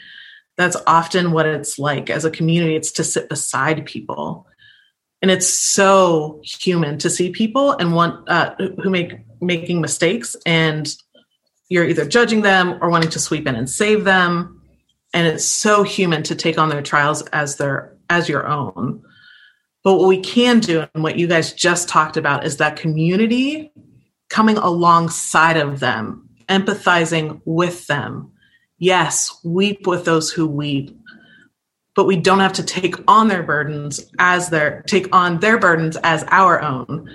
that's 0.57 0.77
often 0.87 1.31
what 1.31 1.45
it's 1.45 1.77
like. 1.79 2.09
As 2.09 2.25
a 2.25 2.31
community, 2.31 2.75
it's 2.75 2.91
to 2.93 3.03
sit 3.03 3.29
beside 3.29 3.85
people. 3.85 4.47
And 5.21 5.29
it's 5.29 5.47
so 5.47 6.41
human 6.43 6.97
to 6.99 7.09
see 7.09 7.29
people 7.29 7.73
and 7.73 7.93
want 7.93 8.27
uh, 8.27 8.55
who 8.55 8.89
make 8.89 9.13
making 9.39 9.81
mistakes 9.81 10.35
and 10.45 10.93
you're 11.69 11.85
either 11.85 12.05
judging 12.05 12.41
them 12.41 12.77
or 12.81 12.89
wanting 12.89 13.09
to 13.11 13.19
sweep 13.19 13.47
in 13.47 13.55
and 13.55 13.69
save 13.69 14.03
them. 14.03 14.61
And 15.13 15.27
it's 15.27 15.45
so 15.45 15.83
human 15.83 16.23
to 16.23 16.35
take 16.35 16.57
on 16.57 16.69
their 16.69 16.81
trials 16.81 17.21
as 17.27 17.57
their 17.57 17.95
as 18.09 18.27
your 18.27 18.47
own. 18.47 19.03
But 19.83 19.95
what 19.95 20.07
we 20.07 20.19
can 20.19 20.59
do 20.59 20.85
and 20.93 21.03
what 21.03 21.17
you 21.17 21.27
guys 21.27 21.53
just 21.53 21.87
talked 21.87 22.17
about 22.17 22.45
is 22.45 22.57
that 22.57 22.75
community 22.75 23.71
coming 24.31 24.57
alongside 24.57 25.57
of 25.57 25.79
them 25.79 26.27
empathizing 26.49 27.41
with 27.45 27.85
them. 27.87 28.31
Yes 28.77 29.39
weep 29.43 29.85
with 29.85 30.05
those 30.05 30.31
who 30.31 30.47
weep 30.47 30.97
but 31.93 32.05
we 32.05 32.15
don't 32.15 32.39
have 32.39 32.53
to 32.53 32.63
take 32.63 32.95
on 33.07 33.27
their 33.27 33.43
burdens 33.43 33.99
as 34.17 34.49
their 34.49 34.81
take 34.87 35.13
on 35.13 35.39
their 35.39 35.59
burdens 35.59 35.97
as 36.03 36.23
our 36.29 36.61
own 36.61 37.09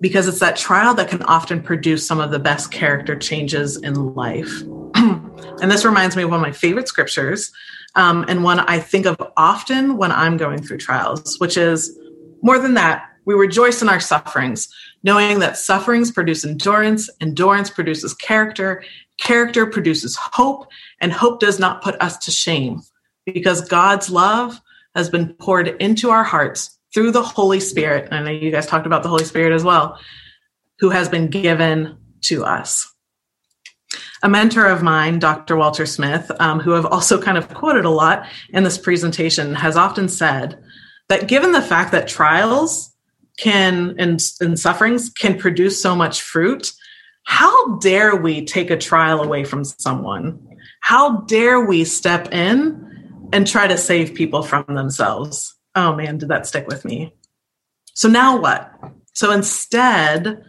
because 0.00 0.28
it's 0.28 0.38
that 0.38 0.56
trial 0.56 0.94
that 0.94 1.08
can 1.08 1.22
often 1.24 1.62
produce 1.62 2.06
some 2.06 2.20
of 2.20 2.30
the 2.30 2.38
best 2.38 2.70
character 2.70 3.16
changes 3.16 3.76
in 3.76 4.14
life. 4.14 4.62
And 5.60 5.70
this 5.70 5.84
reminds 5.84 6.16
me 6.16 6.22
of 6.22 6.30
one 6.30 6.40
of 6.40 6.42
my 6.42 6.52
favorite 6.52 6.88
scriptures 6.88 7.52
um, 7.94 8.24
and 8.28 8.42
one 8.42 8.60
i 8.60 8.78
think 8.78 9.06
of 9.06 9.16
often 9.36 9.96
when 9.96 10.10
i'm 10.12 10.36
going 10.36 10.62
through 10.62 10.78
trials 10.78 11.38
which 11.38 11.56
is 11.56 11.98
more 12.42 12.58
than 12.58 12.74
that 12.74 13.10
we 13.24 13.34
rejoice 13.34 13.82
in 13.82 13.88
our 13.88 14.00
sufferings 14.00 14.68
knowing 15.02 15.38
that 15.38 15.56
sufferings 15.56 16.10
produce 16.10 16.44
endurance 16.44 17.08
endurance 17.20 17.70
produces 17.70 18.14
character 18.14 18.84
character 19.18 19.66
produces 19.66 20.16
hope 20.16 20.66
and 21.00 21.12
hope 21.12 21.40
does 21.40 21.58
not 21.58 21.82
put 21.82 22.00
us 22.00 22.16
to 22.18 22.30
shame 22.30 22.80
because 23.26 23.66
God's 23.68 24.10
love 24.10 24.60
has 24.94 25.10
been 25.10 25.34
poured 25.34 25.68
into 25.80 26.10
our 26.10 26.24
hearts 26.24 26.78
through 26.92 27.10
the 27.10 27.22
Holy 27.22 27.60
Spirit. 27.60 28.08
I 28.12 28.22
know 28.22 28.30
you 28.30 28.50
guys 28.50 28.66
talked 28.66 28.86
about 28.86 29.02
the 29.02 29.08
Holy 29.08 29.24
Spirit 29.24 29.52
as 29.52 29.64
well, 29.64 29.98
who 30.78 30.90
has 30.90 31.08
been 31.08 31.28
given 31.28 31.96
to 32.22 32.44
us. 32.44 32.90
A 34.22 34.28
mentor 34.28 34.66
of 34.66 34.82
mine, 34.82 35.18
Dr. 35.18 35.56
Walter 35.56 35.84
Smith, 35.84 36.30
um, 36.40 36.60
who 36.60 36.74
I've 36.74 36.86
also 36.86 37.20
kind 37.20 37.36
of 37.36 37.52
quoted 37.52 37.84
a 37.84 37.90
lot 37.90 38.26
in 38.50 38.64
this 38.64 38.78
presentation, 38.78 39.54
has 39.54 39.76
often 39.76 40.08
said 40.08 40.62
that 41.08 41.28
given 41.28 41.52
the 41.52 41.60
fact 41.60 41.92
that 41.92 42.08
trials 42.08 42.93
can 43.38 43.94
and, 43.98 44.22
and 44.40 44.58
sufferings 44.58 45.10
can 45.10 45.38
produce 45.38 45.80
so 45.80 45.94
much 45.94 46.22
fruit, 46.22 46.72
how 47.24 47.76
dare 47.76 48.14
we 48.16 48.44
take 48.44 48.70
a 48.70 48.76
trial 48.76 49.22
away 49.22 49.44
from 49.44 49.64
someone? 49.64 50.38
How 50.80 51.22
dare 51.22 51.64
we 51.64 51.84
step 51.84 52.32
in 52.32 52.84
and 53.34 53.48
try 53.48 53.66
to 53.66 53.76
save 53.76 54.14
people 54.14 54.44
from 54.44 54.64
themselves. 54.68 55.56
Oh 55.74 55.92
man, 55.94 56.18
did 56.18 56.28
that 56.28 56.46
stick 56.46 56.68
with 56.68 56.84
me? 56.84 57.12
So 57.94 58.08
now 58.08 58.40
what? 58.40 58.72
So 59.12 59.32
instead, 59.32 60.40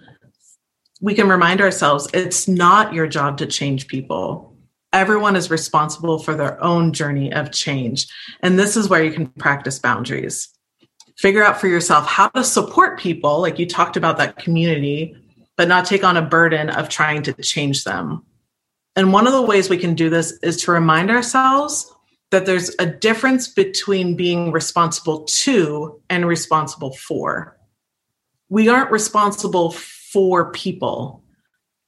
we 1.01 1.15
can 1.15 1.27
remind 1.27 1.61
ourselves 1.61 2.07
it's 2.13 2.47
not 2.47 2.93
your 2.93 3.07
job 3.07 3.39
to 3.39 3.47
change 3.47 3.87
people. 3.87 4.55
Everyone 4.93 5.35
is 5.35 5.49
responsible 5.49 6.19
for 6.19 6.35
their 6.35 6.63
own 6.63 6.93
journey 6.93 7.33
of 7.33 7.51
change. 7.51 8.05
And 8.41 8.57
this 8.57 8.77
is 8.77 8.87
where 8.87 9.03
you 9.03 9.11
can 9.11 9.27
practice 9.27 9.79
boundaries. 9.79 10.49
Figure 11.17 11.43
out 11.43 11.59
for 11.59 11.67
yourself 11.67 12.07
how 12.07 12.27
to 12.29 12.43
support 12.43 12.99
people, 12.99 13.39
like 13.41 13.57
you 13.57 13.65
talked 13.65 13.95
about 13.95 14.17
that 14.17 14.37
community, 14.37 15.15
but 15.55 15.67
not 15.67 15.85
take 15.85 16.03
on 16.03 16.17
a 16.17 16.21
burden 16.21 16.69
of 16.69 16.89
trying 16.89 17.23
to 17.23 17.33
change 17.33 17.83
them. 17.83 18.23
And 18.95 19.13
one 19.13 19.27
of 19.27 19.33
the 19.33 19.41
ways 19.41 19.69
we 19.69 19.77
can 19.77 19.95
do 19.95 20.09
this 20.09 20.37
is 20.43 20.61
to 20.63 20.71
remind 20.71 21.09
ourselves 21.09 21.91
that 22.31 22.45
there's 22.45 22.75
a 22.79 22.85
difference 22.85 23.47
between 23.47 24.15
being 24.15 24.51
responsible 24.51 25.23
to 25.23 26.01
and 26.09 26.27
responsible 26.27 26.93
for. 26.93 27.57
We 28.49 28.67
aren't 28.67 28.91
responsible 28.91 29.71
for 29.71 30.51
people. 30.51 31.23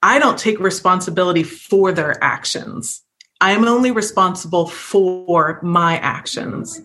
I 0.02 0.20
don't 0.20 0.38
take 0.38 0.60
responsibility 0.60 1.44
for 1.44 1.92
their 1.92 2.22
actions. 2.24 3.04
I 3.42 3.52
am 3.52 3.66
only 3.66 3.92
responsible 3.92 4.68
for 4.68 5.60
my 5.64 5.98
actions. 5.98 6.82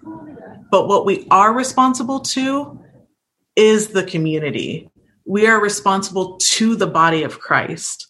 But 0.73 0.89
what 0.89 1.05
we 1.05 1.27
are 1.31 1.53
responsible 1.53 2.21
to 2.21 2.81
is 3.57 3.89
the 3.89 4.05
community. 4.05 4.89
We 5.27 5.47
are 5.47 5.61
responsible 5.61 6.39
to 6.39 6.75
the 6.77 6.87
body 6.87 7.25
of 7.25 7.39
Christ. 7.39 8.09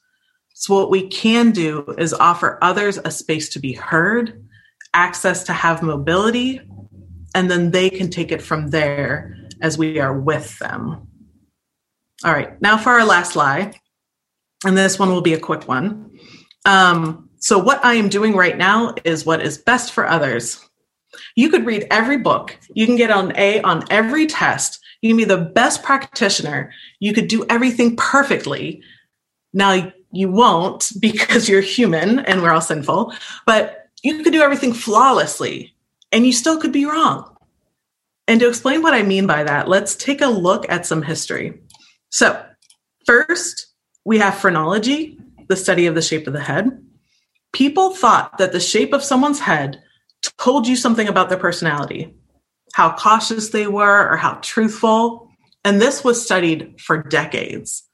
So, 0.54 0.72
what 0.76 0.88
we 0.88 1.08
can 1.08 1.50
do 1.50 1.92
is 1.98 2.14
offer 2.14 2.60
others 2.62 2.98
a 2.98 3.10
space 3.10 3.48
to 3.50 3.58
be 3.58 3.72
heard 3.72 4.46
access 4.94 5.42
to 5.44 5.52
have 5.52 5.82
mobility, 5.82 6.60
and 7.34 7.50
then 7.50 7.72
they 7.72 7.90
can 7.90 8.10
take 8.10 8.30
it 8.30 8.40
from 8.40 8.68
there 8.68 9.36
as 9.60 9.76
we 9.76 9.98
are 9.98 10.16
with 10.16 10.56
them. 10.60 11.08
All 12.24 12.32
right, 12.32 12.60
now 12.62 12.78
for 12.78 12.90
our 12.90 13.04
last 13.04 13.34
lie, 13.34 13.72
and 14.64 14.78
this 14.78 15.00
one 15.00 15.08
will 15.08 15.20
be 15.20 15.34
a 15.34 15.40
quick 15.40 15.66
one. 15.66 16.16
Um, 16.64 17.28
so, 17.38 17.58
what 17.58 17.84
I 17.84 17.94
am 17.94 18.08
doing 18.08 18.36
right 18.36 18.56
now 18.56 18.94
is 19.02 19.26
what 19.26 19.42
is 19.42 19.58
best 19.58 19.92
for 19.92 20.06
others. 20.06 20.64
You 21.34 21.50
could 21.50 21.66
read 21.66 21.86
every 21.90 22.18
book, 22.18 22.58
you 22.74 22.86
can 22.86 22.96
get 22.96 23.10
an 23.10 23.32
A 23.36 23.60
on 23.62 23.84
every 23.90 24.26
test, 24.26 24.80
you 25.00 25.10
can 25.10 25.16
be 25.16 25.24
the 25.24 25.38
best 25.38 25.82
practitioner, 25.82 26.72
you 27.00 27.12
could 27.12 27.28
do 27.28 27.44
everything 27.48 27.96
perfectly. 27.96 28.82
Now, 29.52 29.92
you 30.12 30.30
won't 30.30 30.90
because 31.00 31.48
you're 31.48 31.60
human 31.60 32.20
and 32.20 32.42
we're 32.42 32.52
all 32.52 32.60
sinful, 32.60 33.12
but 33.46 33.88
you 34.02 34.22
could 34.22 34.32
do 34.32 34.42
everything 34.42 34.72
flawlessly 34.72 35.74
and 36.10 36.26
you 36.26 36.32
still 36.32 36.60
could 36.60 36.72
be 36.72 36.84
wrong. 36.84 37.28
And 38.28 38.40
to 38.40 38.48
explain 38.48 38.82
what 38.82 38.94
I 38.94 39.02
mean 39.02 39.26
by 39.26 39.42
that, 39.44 39.68
let's 39.68 39.96
take 39.96 40.20
a 40.20 40.26
look 40.26 40.64
at 40.68 40.86
some 40.86 41.02
history. 41.02 41.60
So, 42.10 42.44
first, 43.04 43.66
we 44.04 44.18
have 44.18 44.38
phrenology, 44.38 45.18
the 45.48 45.56
study 45.56 45.86
of 45.86 45.94
the 45.94 46.02
shape 46.02 46.26
of 46.26 46.32
the 46.32 46.40
head. 46.40 46.84
People 47.52 47.94
thought 47.94 48.38
that 48.38 48.52
the 48.52 48.60
shape 48.60 48.92
of 48.92 49.02
someone's 49.02 49.40
head 49.40 49.82
told 50.38 50.66
you 50.66 50.76
something 50.76 51.08
about 51.08 51.28
their 51.28 51.38
personality, 51.38 52.14
how 52.74 52.94
cautious 52.96 53.50
they 53.50 53.66
were 53.66 54.08
or 54.08 54.16
how 54.16 54.38
truthful. 54.42 55.28
And 55.64 55.80
this 55.80 56.02
was 56.02 56.24
studied 56.24 56.80
for 56.80 57.02
decades. 57.02 57.84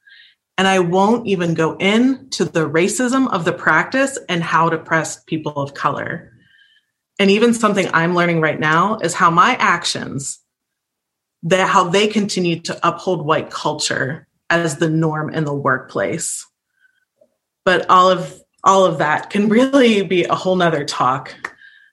And 0.57 0.67
I 0.67 0.79
won't 0.79 1.27
even 1.27 1.53
go 1.53 1.77
into 1.77 2.43
the 2.43 2.69
racism 2.69 3.31
of 3.31 3.45
the 3.45 3.53
practice 3.53 4.19
and 4.27 4.43
how 4.43 4.69
to 4.69 4.77
press 4.77 5.23
people 5.23 5.53
of 5.57 5.73
color. 5.73 6.33
And 7.17 7.31
even 7.31 7.53
something 7.53 7.87
I'm 7.93 8.15
learning 8.15 8.41
right 8.41 8.59
now 8.59 8.97
is 8.97 9.13
how 9.13 9.29
my 9.29 9.55
actions, 9.55 10.39
that 11.43 11.69
how 11.69 11.85
they 11.85 12.07
continue 12.07 12.59
to 12.61 12.87
uphold 12.87 13.25
white 13.25 13.49
culture 13.49 14.27
as 14.49 14.77
the 14.77 14.89
norm 14.89 15.33
in 15.33 15.45
the 15.45 15.53
workplace. 15.53 16.45
But 17.63 17.89
all 17.89 18.09
of 18.09 18.41
all 18.63 18.85
of 18.85 18.97
that 18.97 19.29
can 19.29 19.47
really 19.49 20.01
be 20.01 20.25
a 20.25 20.35
whole 20.35 20.55
nother 20.55 20.83
talk. 20.83 21.35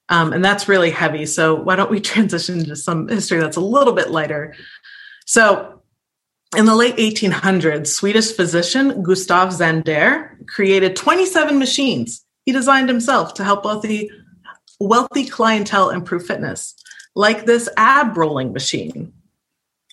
Um, 0.08 0.32
and 0.32 0.44
that's 0.44 0.68
really 0.68 0.90
heavy. 0.90 1.26
So 1.26 1.54
why 1.54 1.76
don't 1.76 1.90
we 1.90 2.00
transition 2.12 2.64
to 2.66 2.76
some 2.76 3.08
history 3.08 3.40
that's 3.40 3.56
a 3.56 3.60
little 3.60 3.92
bit 3.92 4.10
lighter? 4.10 4.54
So 5.26 5.82
in 6.56 6.64
the 6.64 6.74
late 6.74 6.96
1800s, 6.96 7.88
Swedish 7.88 8.32
physician 8.32 9.02
Gustav 9.02 9.48
Zander 9.50 10.46
created 10.46 10.96
27 10.96 11.58
machines 11.58 12.24
he 12.46 12.52
designed 12.52 12.88
himself 12.88 13.34
to 13.34 13.44
help 13.44 13.64
wealthy, 13.64 14.08
wealthy 14.78 15.26
clientele 15.26 15.90
improve 15.90 16.24
fitness, 16.24 16.74
like 17.16 17.44
this 17.44 17.68
ab 17.76 18.16
rolling 18.16 18.52
machine. 18.52 19.12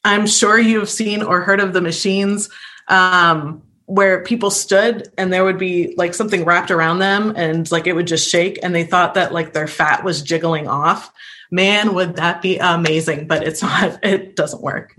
I'm 0.05 0.27
sure 0.27 0.59
you 0.59 0.79
have 0.79 0.89
seen 0.89 1.23
or 1.23 1.41
heard 1.41 1.59
of 1.59 1.73
the 1.73 1.81
machines 1.81 2.49
um, 2.87 3.63
where 3.93 4.23
people 4.23 4.49
stood 4.49 5.07
and 5.17 5.31
there 5.31 5.43
would 5.43 5.57
be 5.57 5.93
like 5.97 6.13
something 6.13 6.45
wrapped 6.45 6.71
around 6.71 6.99
them 6.99 7.33
and 7.35 7.71
like 7.71 7.85
it 7.85 7.93
would 7.93 8.07
just 8.07 8.29
shake 8.29 8.57
and 8.63 8.73
they 8.73 8.83
thought 8.83 9.13
that 9.13 9.33
like 9.33 9.53
their 9.53 9.67
fat 9.67 10.03
was 10.03 10.21
jiggling 10.21 10.67
off 10.67 11.11
Man, 11.53 11.93
would 11.93 12.15
that 12.15 12.41
be 12.41 12.57
amazing? 12.57 13.27
But 13.27 13.43
it's 13.43 13.61
not, 13.61 14.03
it 14.03 14.35
doesn't 14.35 14.63
work. 14.63 14.97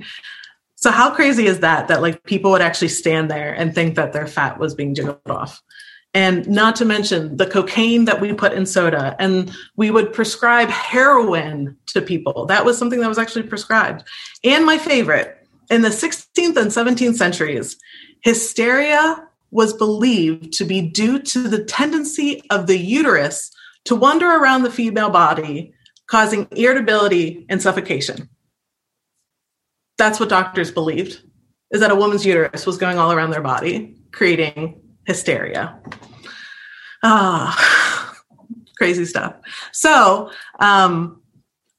So 0.76 0.92
how 0.92 1.12
crazy 1.12 1.46
is 1.46 1.60
that? 1.60 1.88
That 1.88 2.00
like 2.00 2.22
people 2.22 2.52
would 2.52 2.62
actually 2.62 2.88
stand 2.88 3.28
there 3.28 3.52
and 3.52 3.74
think 3.74 3.96
that 3.96 4.12
their 4.12 4.28
fat 4.28 4.60
was 4.60 4.72
being 4.72 4.94
jiggled 4.94 5.18
off. 5.26 5.60
And 6.14 6.48
not 6.48 6.76
to 6.76 6.84
mention 6.84 7.38
the 7.38 7.46
cocaine 7.46 8.04
that 8.04 8.20
we 8.20 8.32
put 8.32 8.52
in 8.52 8.66
soda, 8.66 9.16
and 9.18 9.50
we 9.76 9.90
would 9.90 10.12
prescribe 10.12 10.68
heroin 10.68 11.76
to 11.86 12.00
people. 12.00 12.46
That 12.46 12.64
was 12.64 12.78
something 12.78 13.00
that 13.00 13.08
was 13.08 13.18
actually 13.18 13.48
prescribed. 13.48 14.04
And 14.44 14.64
my 14.64 14.78
favorite, 14.78 15.36
in 15.70 15.82
the 15.82 15.88
16th 15.88 16.56
and 16.56 16.70
17th 16.70 17.16
centuries, 17.16 17.76
hysteria 18.24 19.28
was 19.50 19.72
believed 19.72 20.52
to 20.54 20.64
be 20.64 20.80
due 20.80 21.20
to 21.20 21.46
the 21.46 21.62
tendency 21.62 22.42
of 22.50 22.66
the 22.66 22.76
uterus 22.76 23.52
to 23.84 23.94
wander 23.94 24.26
around 24.26 24.62
the 24.62 24.70
female 24.70 25.10
body, 25.10 25.72
causing 26.06 26.48
irritability 26.52 27.46
and 27.48 27.62
suffocation. 27.62 28.28
That's 29.98 30.18
what 30.18 30.30
doctors 30.30 30.72
believed, 30.72 31.22
is 31.70 31.80
that 31.80 31.92
a 31.92 31.94
woman's 31.94 32.26
uterus 32.26 32.66
was 32.66 32.78
going 32.78 32.98
all 32.98 33.12
around 33.12 33.30
their 33.30 33.42
body, 33.42 33.94
creating 34.10 34.80
hysteria. 35.06 35.78
Ah, 37.02 38.16
crazy 38.78 39.04
stuff. 39.04 39.36
So, 39.72 40.30
um, 40.58 41.20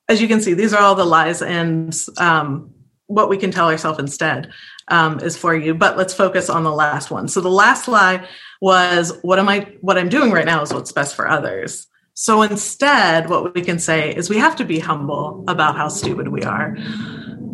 as 0.07 0.21
you 0.21 0.27
can 0.27 0.41
see, 0.41 0.53
these 0.53 0.73
are 0.73 0.81
all 0.81 0.95
the 0.95 1.03
lies 1.03 1.41
and 1.41 1.99
um, 2.19 2.71
what 3.07 3.29
we 3.29 3.37
can 3.37 3.51
tell 3.51 3.69
ourselves 3.69 3.99
instead 3.99 4.53
um, 4.87 5.19
is 5.19 5.37
for 5.37 5.55
you. 5.55 5.73
But 5.73 5.97
let's 5.97 6.13
focus 6.13 6.49
on 6.49 6.63
the 6.63 6.71
last 6.71 7.11
one. 7.11 7.27
So 7.27 7.41
the 7.41 7.49
last 7.49 7.87
lie 7.87 8.27
was, 8.61 9.17
"What 9.21 9.39
am 9.39 9.49
I? 9.49 9.67
What 9.81 9.97
I'm 9.97 10.09
doing 10.09 10.31
right 10.31 10.45
now 10.45 10.61
is 10.61 10.73
what's 10.73 10.91
best 10.91 11.15
for 11.15 11.27
others." 11.27 11.87
So 12.17 12.43
instead, 12.43 13.29
what 13.29 13.53
we 13.53 13.61
can 13.61 13.77
say 13.77 14.15
is 14.15 14.29
we 14.29 14.37
have 14.37 14.55
to 14.55 14.63
be 14.65 14.79
humble 14.79 15.43
about 15.49 15.75
how 15.75 15.89
stupid 15.89 16.29
we 16.29 16.43
are. 16.43 16.77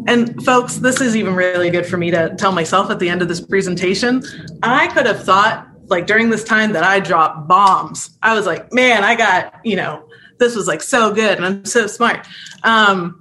And 0.08 0.44
folks, 0.46 0.76
this 0.76 1.02
is 1.02 1.15
even 1.15 1.34
really 1.34 1.72
good 1.72 1.86
for 1.86 1.98
me 1.98 2.12
to 2.12 2.36
tell 2.38 2.52
myself 2.52 2.91
at 2.91 3.00
the 3.00 3.10
end 3.10 3.24
of 3.24 3.28
this 3.28 3.41
presentation. 3.41 4.24
I 4.62 4.88
could 4.88 5.08
have 5.08 5.24
thought, 5.24 5.67
like 5.88 6.06
during 6.06 6.30
this 6.30 6.44
time, 6.44 6.74
that 6.74 6.84
I 6.84 7.00
dropped 7.00 7.48
bombs. 7.48 8.17
I 8.22 8.36
was 8.36 8.46
like, 8.46 8.72
man, 8.72 9.04
I 9.04 9.15
got, 9.15 9.56
you 9.63 9.76
know, 9.76 10.08
this 10.38 10.56
was 10.56 10.67
like 10.67 10.82
so 10.82 11.13
good 11.13 11.38
and 11.38 11.46
I'm 11.46 11.65
so 11.65 11.88
smart. 11.88 12.28
Um, 12.63 13.20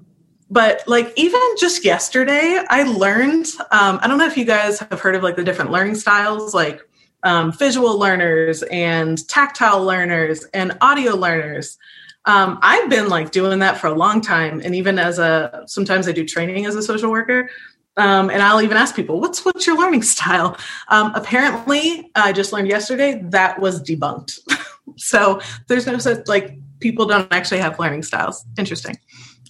but 0.50 0.82
like 0.86 1.12
even 1.16 1.40
just 1.58 1.84
yesterday, 1.84 2.60
I 2.68 2.82
learned, 2.82 3.46
um, 3.70 4.00
I 4.02 4.08
don't 4.08 4.18
know 4.18 4.26
if 4.26 4.36
you 4.36 4.44
guys 4.44 4.80
have 4.80 5.00
heard 5.00 5.14
of 5.14 5.22
like 5.22 5.36
the 5.36 5.44
different 5.44 5.70
learning 5.70 5.94
styles, 5.94 6.52
like 6.54 6.82
um, 7.22 7.52
visual 7.52 7.98
learners 7.98 8.62
and 8.64 9.26
tactile 9.28 9.84
learners 9.84 10.44
and 10.52 10.76
audio 10.80 11.14
learners. 11.14 11.78
Um, 12.24 12.58
I've 12.62 12.90
been 12.90 13.08
like 13.08 13.30
doing 13.30 13.60
that 13.60 13.78
for 13.78 13.86
a 13.86 13.94
long 13.94 14.20
time, 14.20 14.60
and 14.62 14.74
even 14.74 14.98
as 14.98 15.18
a 15.18 15.62
sometimes 15.66 16.06
I 16.06 16.12
do 16.12 16.24
training 16.24 16.66
as 16.66 16.74
a 16.74 16.82
social 16.82 17.10
worker, 17.10 17.48
um, 17.96 18.28
and 18.28 18.42
I'll 18.42 18.60
even 18.60 18.76
ask 18.76 18.94
people, 18.94 19.20
"What's 19.20 19.44
what's 19.44 19.66
your 19.66 19.78
learning 19.78 20.02
style?" 20.02 20.56
Um, 20.88 21.12
apparently, 21.14 22.10
I 22.14 22.32
just 22.32 22.52
learned 22.52 22.68
yesterday 22.68 23.22
that 23.30 23.58
was 23.58 23.82
debunked. 23.82 24.38
so 24.96 25.40
there's 25.68 25.86
no 25.86 25.96
such 25.96 26.28
like 26.28 26.58
people 26.80 27.06
don't 27.06 27.32
actually 27.32 27.60
have 27.60 27.78
learning 27.78 28.02
styles. 28.02 28.44
Interesting. 28.58 28.98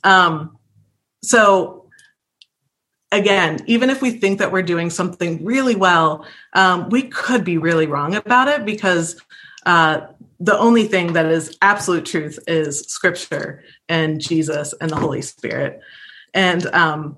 Um, 0.04 0.56
so 1.22 1.80
again, 3.12 3.58
even 3.66 3.90
if 3.90 4.02
we 4.02 4.12
think 4.12 4.38
that 4.38 4.52
we're 4.52 4.62
doing 4.62 4.90
something 4.90 5.44
really 5.44 5.74
well, 5.74 6.26
um, 6.54 6.88
we 6.90 7.02
could 7.02 7.44
be 7.44 7.58
really 7.58 7.86
wrong 7.86 8.14
about 8.14 8.48
it 8.48 8.64
because 8.64 9.20
uh, 9.66 10.02
the 10.38 10.58
only 10.58 10.86
thing 10.86 11.12
that 11.12 11.26
is 11.26 11.56
absolute 11.60 12.06
truth 12.06 12.38
is 12.46 12.80
scripture 12.82 13.62
and 13.88 14.20
Jesus 14.20 14.72
and 14.80 14.90
the 14.90 14.96
Holy 14.96 15.22
Spirit. 15.22 15.80
And 16.32 16.66
um, 16.66 17.16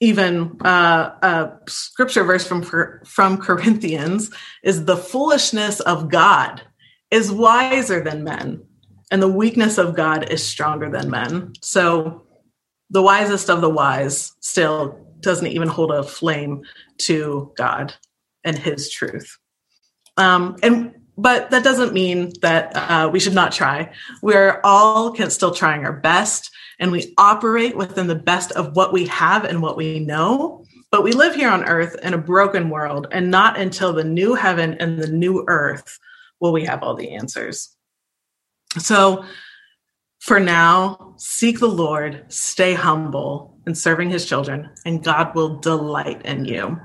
even 0.00 0.60
uh, 0.62 1.10
a 1.22 1.52
scripture 1.68 2.24
verse 2.24 2.46
from 2.46 2.62
from 3.04 3.38
Corinthians 3.38 4.30
is 4.62 4.84
the 4.84 4.96
foolishness 4.96 5.80
of 5.80 6.10
God 6.10 6.62
is 7.10 7.30
wiser 7.30 8.02
than 8.02 8.24
men, 8.24 8.62
and 9.10 9.22
the 9.22 9.28
weakness 9.28 9.78
of 9.78 9.94
God 9.94 10.30
is 10.30 10.44
stronger 10.44 10.90
than 10.90 11.08
men. 11.08 11.52
So 11.62 12.25
the 12.90 13.02
wisest 13.02 13.50
of 13.50 13.60
the 13.60 13.70
wise 13.70 14.32
still 14.40 14.98
doesn't 15.20 15.48
even 15.48 15.68
hold 15.68 15.90
a 15.90 16.02
flame 16.02 16.62
to 16.98 17.52
God 17.56 17.94
and 18.44 18.58
His 18.58 18.90
truth. 18.90 19.38
Um, 20.16 20.56
and 20.62 20.94
but 21.18 21.50
that 21.50 21.64
doesn't 21.64 21.94
mean 21.94 22.32
that 22.42 22.76
uh, 22.76 23.08
we 23.10 23.20
should 23.20 23.34
not 23.34 23.52
try. 23.52 23.90
We're 24.22 24.60
all 24.64 25.12
can 25.12 25.30
still 25.30 25.50
trying 25.50 25.84
our 25.84 25.92
best, 25.92 26.50
and 26.78 26.92
we 26.92 27.14
operate 27.16 27.76
within 27.76 28.06
the 28.06 28.14
best 28.14 28.52
of 28.52 28.76
what 28.76 28.92
we 28.92 29.06
have 29.06 29.44
and 29.44 29.62
what 29.62 29.76
we 29.76 29.98
know. 29.98 30.64
But 30.90 31.02
we 31.02 31.12
live 31.12 31.34
here 31.34 31.50
on 31.50 31.64
earth 31.64 31.96
in 32.02 32.12
a 32.14 32.18
broken 32.18 32.68
world, 32.68 33.06
and 33.12 33.30
not 33.30 33.58
until 33.58 33.92
the 33.92 34.04
new 34.04 34.34
heaven 34.34 34.74
and 34.74 34.98
the 34.98 35.08
new 35.08 35.44
earth 35.48 35.98
will 36.40 36.52
we 36.52 36.64
have 36.64 36.82
all 36.82 36.94
the 36.94 37.14
answers. 37.14 37.74
So, 38.78 39.24
for 40.26 40.40
now, 40.40 41.14
seek 41.18 41.60
the 41.60 41.68
Lord, 41.68 42.24
stay 42.26 42.74
humble 42.74 43.56
in 43.64 43.76
serving 43.76 44.10
his 44.10 44.26
children, 44.26 44.68
and 44.84 45.04
God 45.04 45.32
will 45.36 45.60
delight 45.60 46.20
in 46.26 46.44
you. 46.44 46.80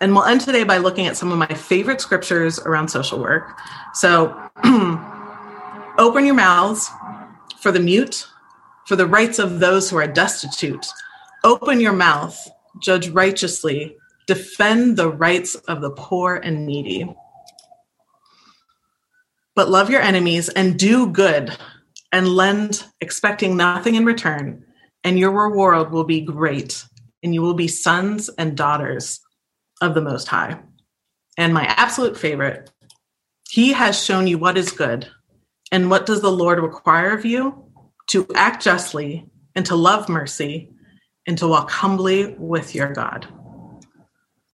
And 0.00 0.12
we'll 0.12 0.24
end 0.24 0.40
today 0.40 0.64
by 0.64 0.78
looking 0.78 1.06
at 1.06 1.16
some 1.16 1.30
of 1.30 1.38
my 1.38 1.46
favorite 1.46 2.00
scriptures 2.00 2.58
around 2.58 2.88
social 2.88 3.20
work. 3.20 3.56
So, 3.94 4.36
open 5.96 6.26
your 6.26 6.34
mouths 6.34 6.90
for 7.60 7.70
the 7.70 7.78
mute, 7.78 8.26
for 8.86 8.96
the 8.96 9.06
rights 9.06 9.38
of 9.38 9.60
those 9.60 9.88
who 9.88 9.98
are 9.98 10.08
destitute. 10.08 10.86
Open 11.44 11.78
your 11.78 11.92
mouth, 11.92 12.36
judge 12.82 13.10
righteously, 13.10 13.96
defend 14.26 14.96
the 14.96 15.08
rights 15.08 15.54
of 15.68 15.82
the 15.82 15.90
poor 15.90 16.34
and 16.34 16.66
needy. 16.66 17.14
But 19.54 19.68
love 19.68 19.88
your 19.88 20.00
enemies 20.02 20.48
and 20.48 20.76
do 20.76 21.06
good 21.06 21.56
and 22.16 22.28
lend, 22.28 22.82
expecting 23.02 23.58
nothing 23.58 23.94
in 23.94 24.06
return, 24.06 24.64
and 25.04 25.18
your 25.18 25.30
reward 25.30 25.92
will 25.92 26.04
be 26.04 26.22
great, 26.22 26.82
and 27.22 27.34
you 27.34 27.42
will 27.42 27.52
be 27.52 27.68
sons 27.68 28.30
and 28.38 28.56
daughters 28.56 29.20
of 29.82 29.92
the 29.92 30.00
Most 30.00 30.26
High. 30.26 30.58
And 31.36 31.52
my 31.52 31.66
absolute 31.66 32.16
favorite, 32.16 32.70
He 33.50 33.74
has 33.74 34.02
shown 34.02 34.26
you 34.26 34.38
what 34.38 34.56
is 34.56 34.72
good. 34.72 35.06
And 35.70 35.90
what 35.90 36.06
does 36.06 36.22
the 36.22 36.32
Lord 36.32 36.58
require 36.58 37.10
of 37.10 37.26
you? 37.26 37.66
To 38.06 38.26
act 38.34 38.64
justly 38.64 39.28
and 39.54 39.66
to 39.66 39.76
love 39.76 40.08
mercy 40.08 40.70
and 41.26 41.36
to 41.36 41.46
walk 41.46 41.70
humbly 41.70 42.34
with 42.38 42.74
your 42.74 42.94
God. 42.94 43.28